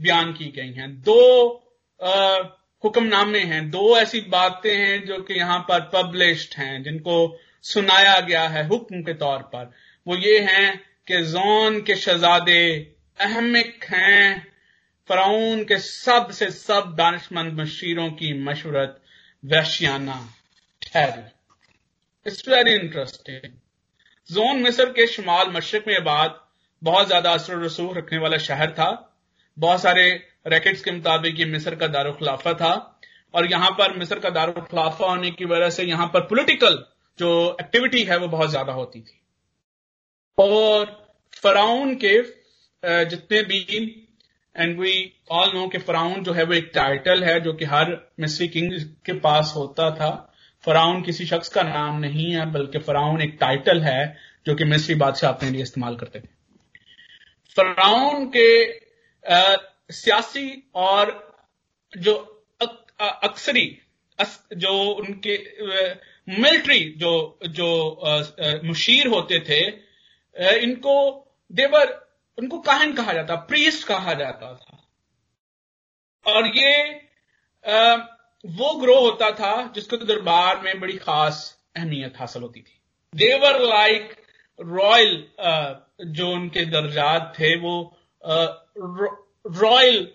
[0.00, 1.20] बयान की गई हैं। दो
[2.84, 8.48] हुक्मनामे हैं। दो ऐसी बातें हैं जो कि यहाँ पर पब्लिश्ड हैं, जिनको सुनाया गया
[8.48, 9.72] है हुक्म के तौर पर।
[10.06, 12.62] वो ये हैं कि जोन के शहजादे
[13.20, 14.52] अहमिक हैं।
[15.08, 19.02] फराउन के सबसे सब दानशमंद मशीरों की मशवरत
[19.44, 20.28] वैश्याना
[20.82, 21.22] ठहरी।
[22.26, 23.52] इट्स वेरी इंटरेस्टिंग
[24.30, 26.40] जोन मिस्र के शुमाल मशरक में बाद
[26.82, 28.88] बहुत ज़्यादा असर रसूख रखने वाला शहर था।
[29.56, 30.08] बहुत सारे
[30.46, 32.72] रैकेट्स के मुताबिक ये मिस्र का दारो खिलाफा था।
[33.34, 36.84] और यहाँ पर मिस्र का दारो खिलाफा होने की वजह से यहाँ पर पॉलिटिकल
[37.18, 39.20] जो एक्टिविटी है वो बहुत ज़्यादा होती थी।
[40.38, 40.84] और
[41.42, 42.14] फराउन के
[43.06, 43.58] जितने भी
[44.56, 44.92] एंड वी
[45.30, 48.72] ऑल नो के फराउन जो है वो एक टाइटल है जो कि हर मिस्री किंग
[49.06, 50.10] के पास होता था।
[50.66, 54.94] फराउन किसी शख्स का नाम नहीं है बल्कि फराउन एक टाइटल है जो कि मिस्री
[54.94, 56.28] बादशाह अपने लिए इस्तेमाल करते थे।
[57.56, 58.48] फराउन के
[59.24, 59.56] आ,
[59.90, 61.12] सियासी और
[61.92, 62.14] जो
[63.00, 63.66] अक्सरी
[64.56, 65.36] जो उनके
[66.32, 67.68] मिलिट्री जो जो
[68.64, 69.60] मुशीर होते थे
[70.62, 70.94] इनको
[71.50, 71.92] देवर
[72.38, 74.82] उनको काहन कहा जाता प्रीस्ट कहा जाता था।
[76.26, 76.72] और ये
[77.64, 77.96] आ,
[78.48, 81.38] वो ग्रोह होता था जिसके दरबार में बड़ी खास
[81.76, 82.80] अहमियत हासिल होती थी।
[83.14, 84.14] देवर लाइक
[84.58, 85.24] रॉयल
[86.10, 87.74] जो उनके दर्जात थे वो
[88.22, 90.08] रॉयल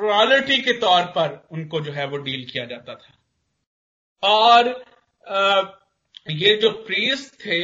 [0.00, 4.68] रॉयल्टी के तौर पर उनको जो है वो डील किया जाता था। और
[5.26, 5.62] आ,
[6.30, 7.58] ये जो प्रीस थे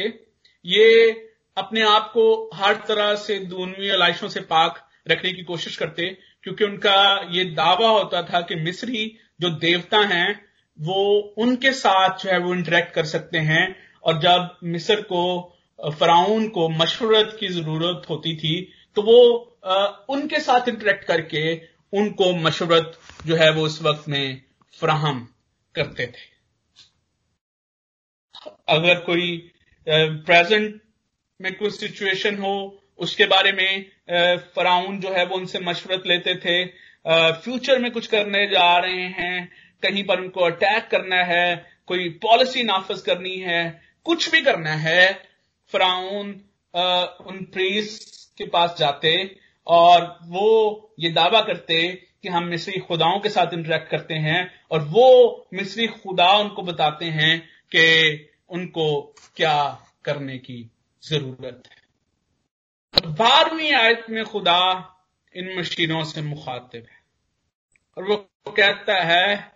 [0.65, 1.11] ये
[1.57, 6.63] अपने आप को हर तरह से दूनवी अलाइशों से पाक रखने की कोशिश करते क्योंकि
[6.63, 6.97] उनका
[7.31, 9.05] ये दावा होता था कि मिस्री
[9.41, 10.41] जो देवता हैं,
[10.79, 15.21] वो उनके साथ जो है वो इंटरेक्ट कर सकते हैं। और जब मिस्र को
[15.79, 18.55] फराउन को मशवरत की ज़रूरत होती थी
[18.95, 19.17] तो वो
[20.09, 21.55] उनके साथ इंटरेक्ट करके
[21.93, 24.41] उनको मशवरत जो है वो उस वक्त में
[24.79, 25.27] फ्राहम
[25.75, 26.23] करते थे।
[28.67, 29.37] अगर कोई
[29.87, 30.81] प्रेजेंट
[31.39, 32.55] में कोई सिचुएशन हो
[32.99, 33.85] उसके बारे में
[34.55, 36.65] फराउन जो है वो उनसे मशवरत लेते थे।
[37.05, 39.51] फ्यूचर में कुछ करने जा रहे हैं,
[39.83, 45.13] कहीं पर उनको अटैक करना है, कोई पॉलिसी नाफज करनी है, कुछ भी करना है,
[45.73, 46.29] फराउन
[47.27, 47.99] उन प्रीस
[48.37, 49.13] के पास जाते
[49.67, 51.81] और वो ये दावा करते
[52.23, 54.39] कि हम मिस्री खुदाओं के साथ इंटरेक्ट करते हैं
[54.71, 57.39] और वो मिस्री खुदा उनको बताते हैं
[57.71, 57.85] कि
[58.49, 58.87] उनको
[59.35, 59.57] क्या
[60.05, 60.59] करने की
[61.03, 61.74] ज़रूरत है।
[63.15, 64.91] बारहवीं आयत में खुदा
[65.35, 66.99] इन मशीनों से मुखातिब है।
[67.97, 68.15] और वो
[68.47, 69.51] कहता है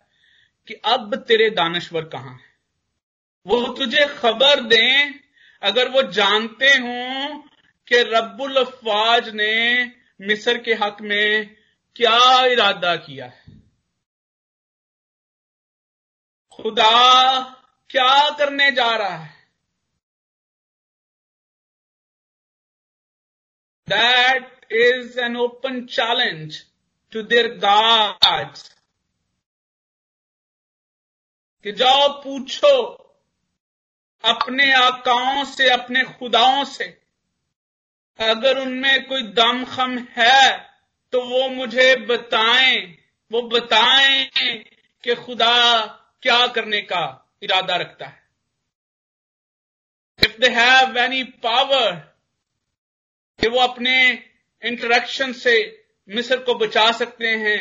[0.68, 2.50] कि अब तेरे दानश्वर कहाँ है?
[3.48, 5.20] वो तुझे खबर दें,
[5.62, 7.38] अगर वो जानते हों
[7.88, 9.86] कि रब्बुल अफवाज ने
[10.22, 11.56] मिस्र के हक में
[11.96, 13.44] क्या इरादा किया है।
[16.52, 17.40] खुदा
[17.90, 19.39] क्या करने जा रहा है?
[23.90, 26.64] That is an open challenge
[27.12, 28.70] to their gods
[31.66, 32.76] कि जाओ पूछो
[34.24, 36.86] अपने आकाओं से, अपने खुदाओं से।
[38.20, 40.58] अगर उनमें कोई दम खम है
[41.14, 42.78] तो वो मुझे बताएँ।
[43.32, 44.26] वो बताएँ
[45.04, 45.56] कि खुदा
[46.22, 47.04] क्या करने का
[47.44, 48.24] इरादा रखता है।
[50.20, 52.09] If they have any power
[53.40, 53.94] कि वो अपने
[54.64, 55.54] इंटरेक्शन से
[56.10, 57.60] मिस्र को बचा सकते हैं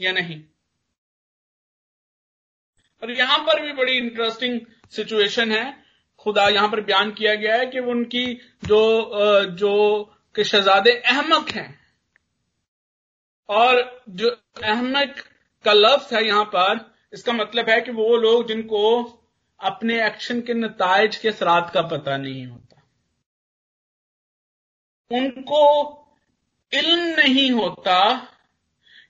[0.00, 0.40] या नहीं।
[3.02, 4.60] और यहाँ पर भी बड़ी इंटरेस्टिंग
[4.90, 5.64] सिचुएशन है।
[6.18, 8.24] खुदा यहाँ पर बयान किया गया है कि उनकी
[8.64, 8.80] जो
[9.56, 9.74] जो
[10.34, 11.78] के शहजादे अहमक हैं।
[13.48, 14.30] और जो
[14.62, 15.14] अहमक
[15.64, 19.02] का लफ्ज है यहाँ पर, इसका मतलब है कि वो लोग जिनको
[19.60, 22.67] अपने एक्शन के नतज के असरात का पता नहीं होता।
[25.10, 25.64] उनको
[26.72, 28.00] इल्म नहीं होता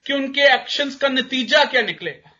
[0.05, 2.31] कि उनके एक्शंस का नतीजा क्या निकलेगा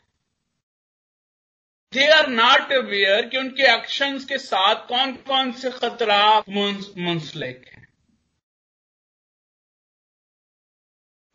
[1.94, 7.88] दे आर नॉट अवेयर कि उनके एक्शंस के साथ कौन कौन से खतरा मुंसलिक हैं।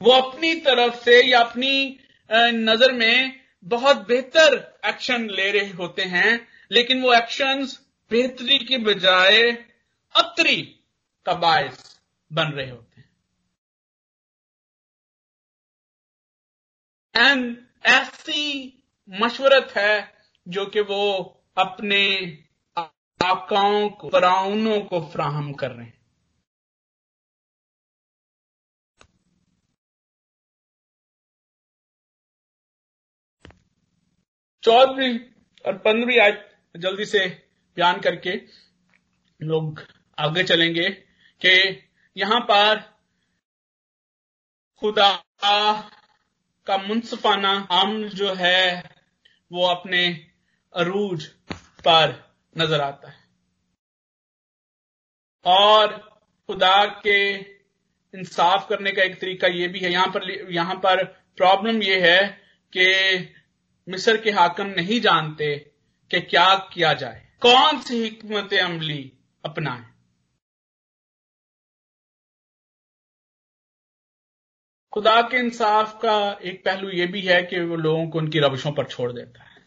[0.01, 1.99] वो अपनी तरफ़ से या अपनी
[2.31, 4.55] नज़र में बहुत बेहतर
[4.87, 7.79] एक्शन ले रहे होते हैं, लेकिन वो एक्शंस
[8.11, 9.41] बेहतरी के बजाय
[10.15, 10.61] अतरी
[11.27, 11.94] का बायस
[12.35, 13.11] बन रहे होते हैं।
[17.15, 18.43] एंड ऐसी
[19.09, 20.15] मशवरत है
[20.49, 21.03] जो कि वो
[21.59, 22.03] अपने
[22.77, 26.03] आकाओं को, फराउनों को फ्राहम कर रहे हैं।
[34.63, 35.19] चौदहवीं
[35.67, 36.35] और पंद्रहवीं आज
[36.77, 37.27] जल्दी से
[37.77, 38.31] बयान करके
[39.41, 39.81] लोग
[40.19, 40.89] आगे चलेंगे
[41.41, 41.53] कि
[42.17, 42.81] यहाँ पर
[44.83, 48.83] खुदा का मुनसफाना अमल जो है,
[49.53, 50.27] वो अपने
[50.75, 51.27] अरूज
[51.87, 53.25] पर नज़र आता है।
[55.47, 55.97] और
[56.49, 57.35] खुदा के
[58.15, 61.05] इंसाफ करने का एक तरीका ये भी है। यहाँ पर यहाँ पर
[61.37, 62.27] प्रॉब्लम ये है
[62.73, 63.35] कि
[63.89, 65.57] मिस्र के हाकम नहीं जानते
[66.11, 69.13] कि क्या किया जाए। कौन सी हिकमत अमली
[69.45, 69.94] अपनाएँ?
[74.95, 78.73] खुदा के इंसाफ का एक पहलू यह भी है कि वो लोगों को उनकी रविशों
[78.73, 79.63] पर छोड़ देता है।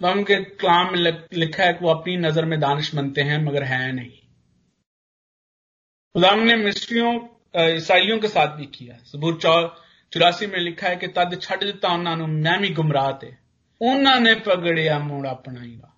[0.00, 0.98] हम के कलाम में
[1.34, 4.10] लिखा है कि वो अपनी नज़र में दानिश बनते हैं, मगर है नहीं।
[6.14, 7.12] खुदा ने मिस्रियों
[7.76, 12.26] ईसाइयों के साथ भी किया। सबूर चौरासी में लिखा है कि तद छड़ दिता उन्होंने
[12.26, 13.28] मैं भी गुमराह थे
[13.80, 15.96] उन्होंने पगड़िया मोड़ अपनाईगा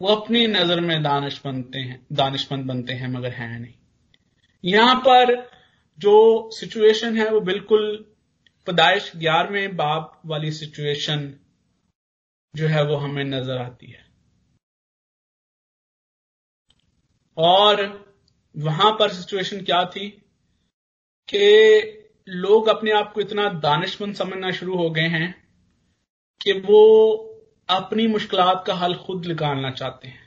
[0.00, 3.74] वो अपनी नज़र में दानिश बनते हैं दानिशमंद बनते हैं, मगर है नहीं।
[4.64, 5.50] यहाँ पर
[5.98, 8.14] जो सिचुएशन है, वो बिल्कुल
[8.66, 11.34] पदाइश ग्यारहवें बाप वाली सिचुएशन
[12.54, 14.04] जो है, वो हमें नज़र आती है।
[17.36, 18.06] और
[18.56, 20.08] वहाँ पर सिचुएशन क्या थी
[21.28, 25.34] कि लोग अपने आप को इतना दानिशमंद समझना शुरू हो गए हैं
[26.40, 26.82] कि वो
[27.68, 30.26] अपनी मुश्किलात का हल खुद निकालना चाहते हैं।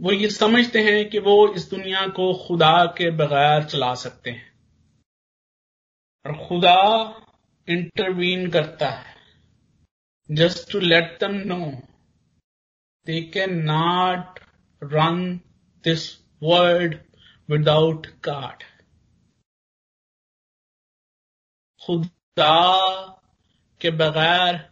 [0.00, 4.52] वो ये समझते हैं कि वो इस दुनिया को खुदा के बगैर चला सकते हैं।
[6.26, 6.76] और खुदा
[7.68, 9.16] इंटरवीन करता है।
[10.30, 11.70] Just to let them know
[13.06, 14.40] they can not
[14.84, 15.36] run
[15.84, 16.94] this world
[17.50, 18.62] without God
[21.86, 23.16] खुदा
[23.80, 24.68] के बगैर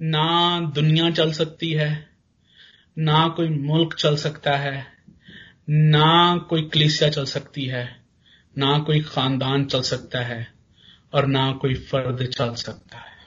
[0.00, 1.90] ना दुनिया चल सकती है,
[2.98, 4.86] ना कोई मुल्क चल सकता है,
[5.70, 7.84] ना कोई कलीसिया चल सकती है,
[8.58, 10.46] ना कोई खानदान चल सकता है
[11.14, 13.18] और ना कोई फर्द चल सकता है।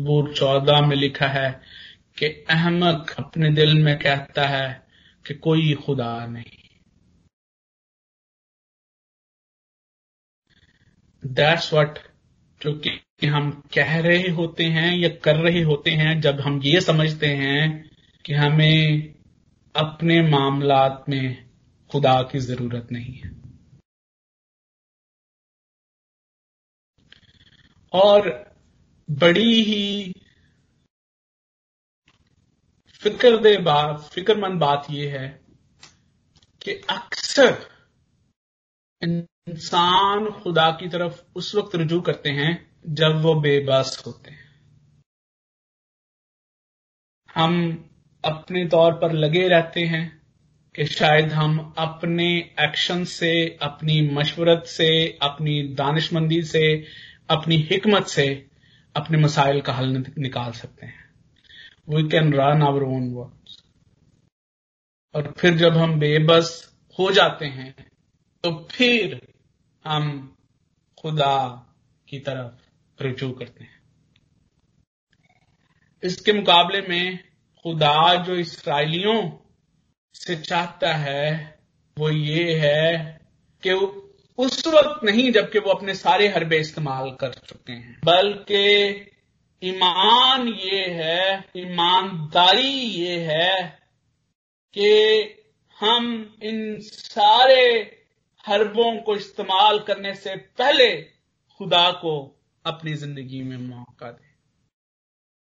[0.00, 1.50] वो चौदह में लिखा है
[2.18, 4.86] कि अहमक अपने दिल में कहता है
[5.26, 6.57] कि कोई खुदा नहीं।
[11.26, 11.98] दैट्स वट
[12.62, 16.80] जो कि हम कह रहे होते हैं या कर रहे होते हैं, जब हम ये
[16.80, 17.90] समझते हैं
[18.24, 19.14] कि हमें
[19.76, 21.48] अपने मामलात में
[21.90, 23.30] खुदा की ज़रूरत नहीं है।
[27.92, 28.54] और
[29.10, 30.12] बड़ी ही
[32.94, 35.40] फ़िक्र दे बात, फिक्रमंद बात यह है
[36.62, 37.67] कि अक्सर
[39.02, 44.48] इंसान खुदा की तरफ़ उस वक्त रुजू करते हैं जब वो बेबस होते हैं।
[47.34, 47.84] हम
[48.24, 50.22] अपने तौर पर लगे रहते हैं
[50.74, 56.84] कि शायद हम अपने एक्शन से, अपनी मशवरत से, अपनी दानिशमंदी से,
[57.30, 58.46] अपनी हिकमत से
[58.96, 61.10] अपने मसाइल का हल निकाल सकते हैं।
[61.88, 63.62] We can run our own words
[65.14, 67.87] और फिर जब हम बेबस हो जाते हैं
[68.42, 69.32] तो फिर
[69.84, 70.36] हम
[71.00, 71.66] खुदा
[72.08, 72.68] की तरफ़
[73.02, 73.82] रुजू करते हैं।
[76.02, 77.18] इसके मुकाबले में
[77.62, 79.30] खुदा जो इसराइलियों
[80.14, 81.58] से चाहता है,
[81.98, 83.20] वो ये है
[83.66, 83.72] कि
[84.38, 88.90] उस वक्त नहीं जबकि वो अपने सारे हरबे इस्तेमाल कर चुके हैं। बल्कि
[89.64, 93.78] ईमान ये है, ईमानदारी ये है
[94.78, 95.22] कि
[95.80, 97.94] हम इन सारे
[98.48, 101.02] हरबों को इस्तेमाल करने से पहले
[101.58, 104.28] खुदा को अपनी ज़िंदगी में मौका दें।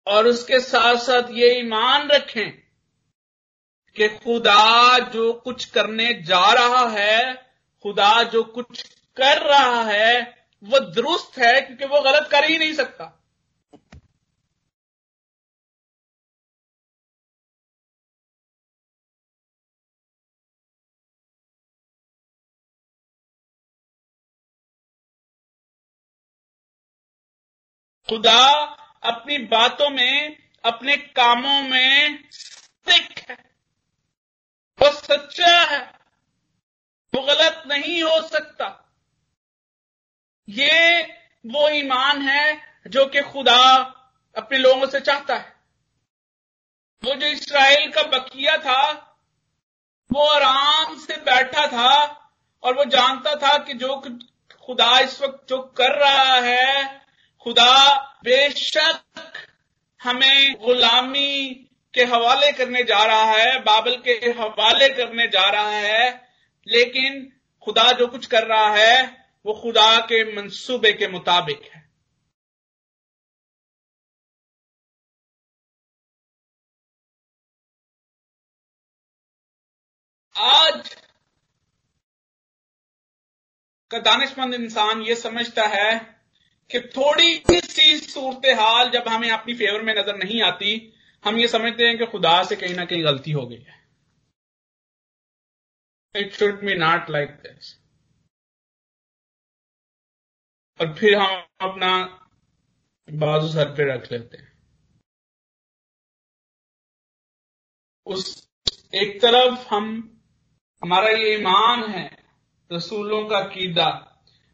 [0.06, 2.50] और उसके साथ साथ ये ईमान रखें
[3.96, 7.34] कि खुदा जो कुछ करने जा रहा है,
[7.82, 8.82] खुदा जो कुछ
[9.16, 13.21] कर रहा है, वो दुरुस्त है, क्योंकि वो गलत कर ही नहीं सकता।
[28.12, 28.48] खुदा
[29.02, 33.54] अपनी बातों में, अपने कामों में स्थिक है।
[34.82, 35.92] वो सच्चा है।
[37.14, 38.94] वो गलत नहीं हो सकता।
[40.48, 41.02] ये
[41.46, 43.74] वो ईमान है जो कि खुदा
[44.36, 45.56] अपने लोगों से चाहता है।
[47.04, 48.92] वो जो इसराइल का बकिया था,
[50.12, 52.04] वो आराम से बैठा था
[52.62, 54.18] और वो जानता था कि जो
[54.66, 57.01] खुदा इस वक्त जो कर रहा है
[57.44, 59.02] खुदा बेशक
[60.00, 61.54] हमें गुलामी
[61.94, 66.08] के हवाले करने जा रहा है, बाबल के हवाले करने जा रहा है,
[66.66, 67.32] लेकिन
[67.62, 71.82] खुदा जो कुछ कर रहा है, वो खुदा के मंसूबे के मुताबिक है।
[80.36, 80.96] आज
[83.90, 86.21] का दानिशमंद इंसान ये समझता है
[86.70, 90.92] कि थोड़ी सी सूरत हाल जब हमें अपनी फेवर में नज़र नहीं आती,
[91.24, 93.80] हम ये समझते हैं कि खुदा से कहीं ना कहीं गलती हो गई है।
[96.14, 97.74] It should be not like this
[100.80, 101.92] और फिर हम अपना
[103.08, 104.50] बाजू सर पे रख लेते हैं।
[108.06, 108.48] उस
[108.94, 109.84] एक तरफ़ हम,
[110.82, 112.08] हमारा ये ईमान है
[112.70, 113.88] रसूलों का कीदा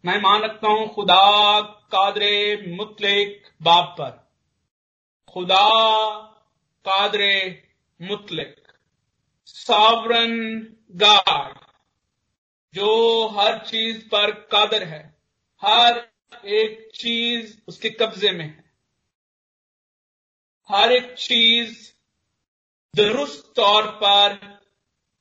[0.05, 4.33] मैं मान रखता हूँ खुदा कादरे मुतलिक बाप पर।
[5.33, 5.69] खुदा
[6.85, 7.69] कादरे
[8.03, 8.57] मुतलिक।
[9.47, 11.59] सावरन गाड
[12.75, 15.19] जो हर चीज़ पर कादर है।
[15.65, 16.11] हर
[16.47, 18.73] एक चीज़ उसके कब्जे में है।
[20.69, 21.93] हर एक चीज़
[22.97, 24.59] दुरुस्त तौर पर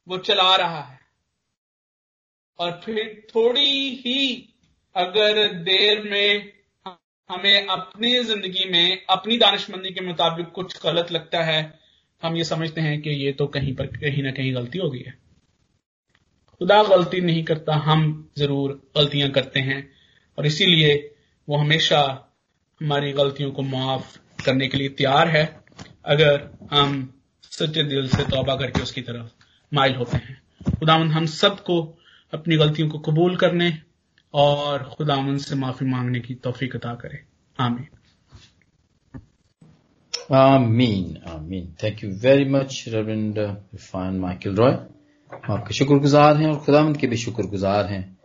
[0.07, 0.99] वो चला रहा है।
[2.59, 4.53] और फिर थोड़ी ही
[4.97, 6.51] अगर देर में
[7.29, 11.79] हमें अपनी ज़िंदगी में, अपनी दानिशमंदी के मुताबिक कुछ गलत लगता है,
[12.23, 14.99] हम ये समझते हैं कि ये तो कहीं पर, कहीं ना कहीं गलती हो गई
[14.99, 15.11] है।
[16.61, 19.89] खुदा गलती नहीं करता, हम ज़रूर गलतियाँ करते हैं।
[20.37, 21.15] और इसीलिए
[21.49, 22.33] वो हमेशा
[22.81, 25.63] हमारी गलतियों को माफ़ करने के लिए तैयार है,
[26.05, 29.31] अगर हम सच्चे दिल से तौबा करके उसकी तरफ़
[29.73, 30.41] माइल होते हैं।
[30.79, 31.81] खुदावन हम सबको
[32.33, 33.69] अपनी गलतियों को कबूल करने
[34.33, 37.23] और खुदावन से माफ़ी मांगने की तोफीक अता करे।
[37.59, 37.87] आमीन।
[40.35, 44.71] आमीन आमीन। Thank you very much Ravind Irfan Michael Roy
[45.49, 48.17] आपके शुक्रगुजार हैं और खुदावंद के भी शुक्रगुजार हैं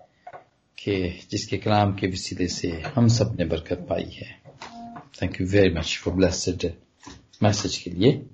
[0.78, 4.42] कि जिसके कलाम के वसीले से हम सबने बरकत पाई है।
[5.22, 6.72] Thank you very much for blessed
[7.42, 8.26] message के लिए।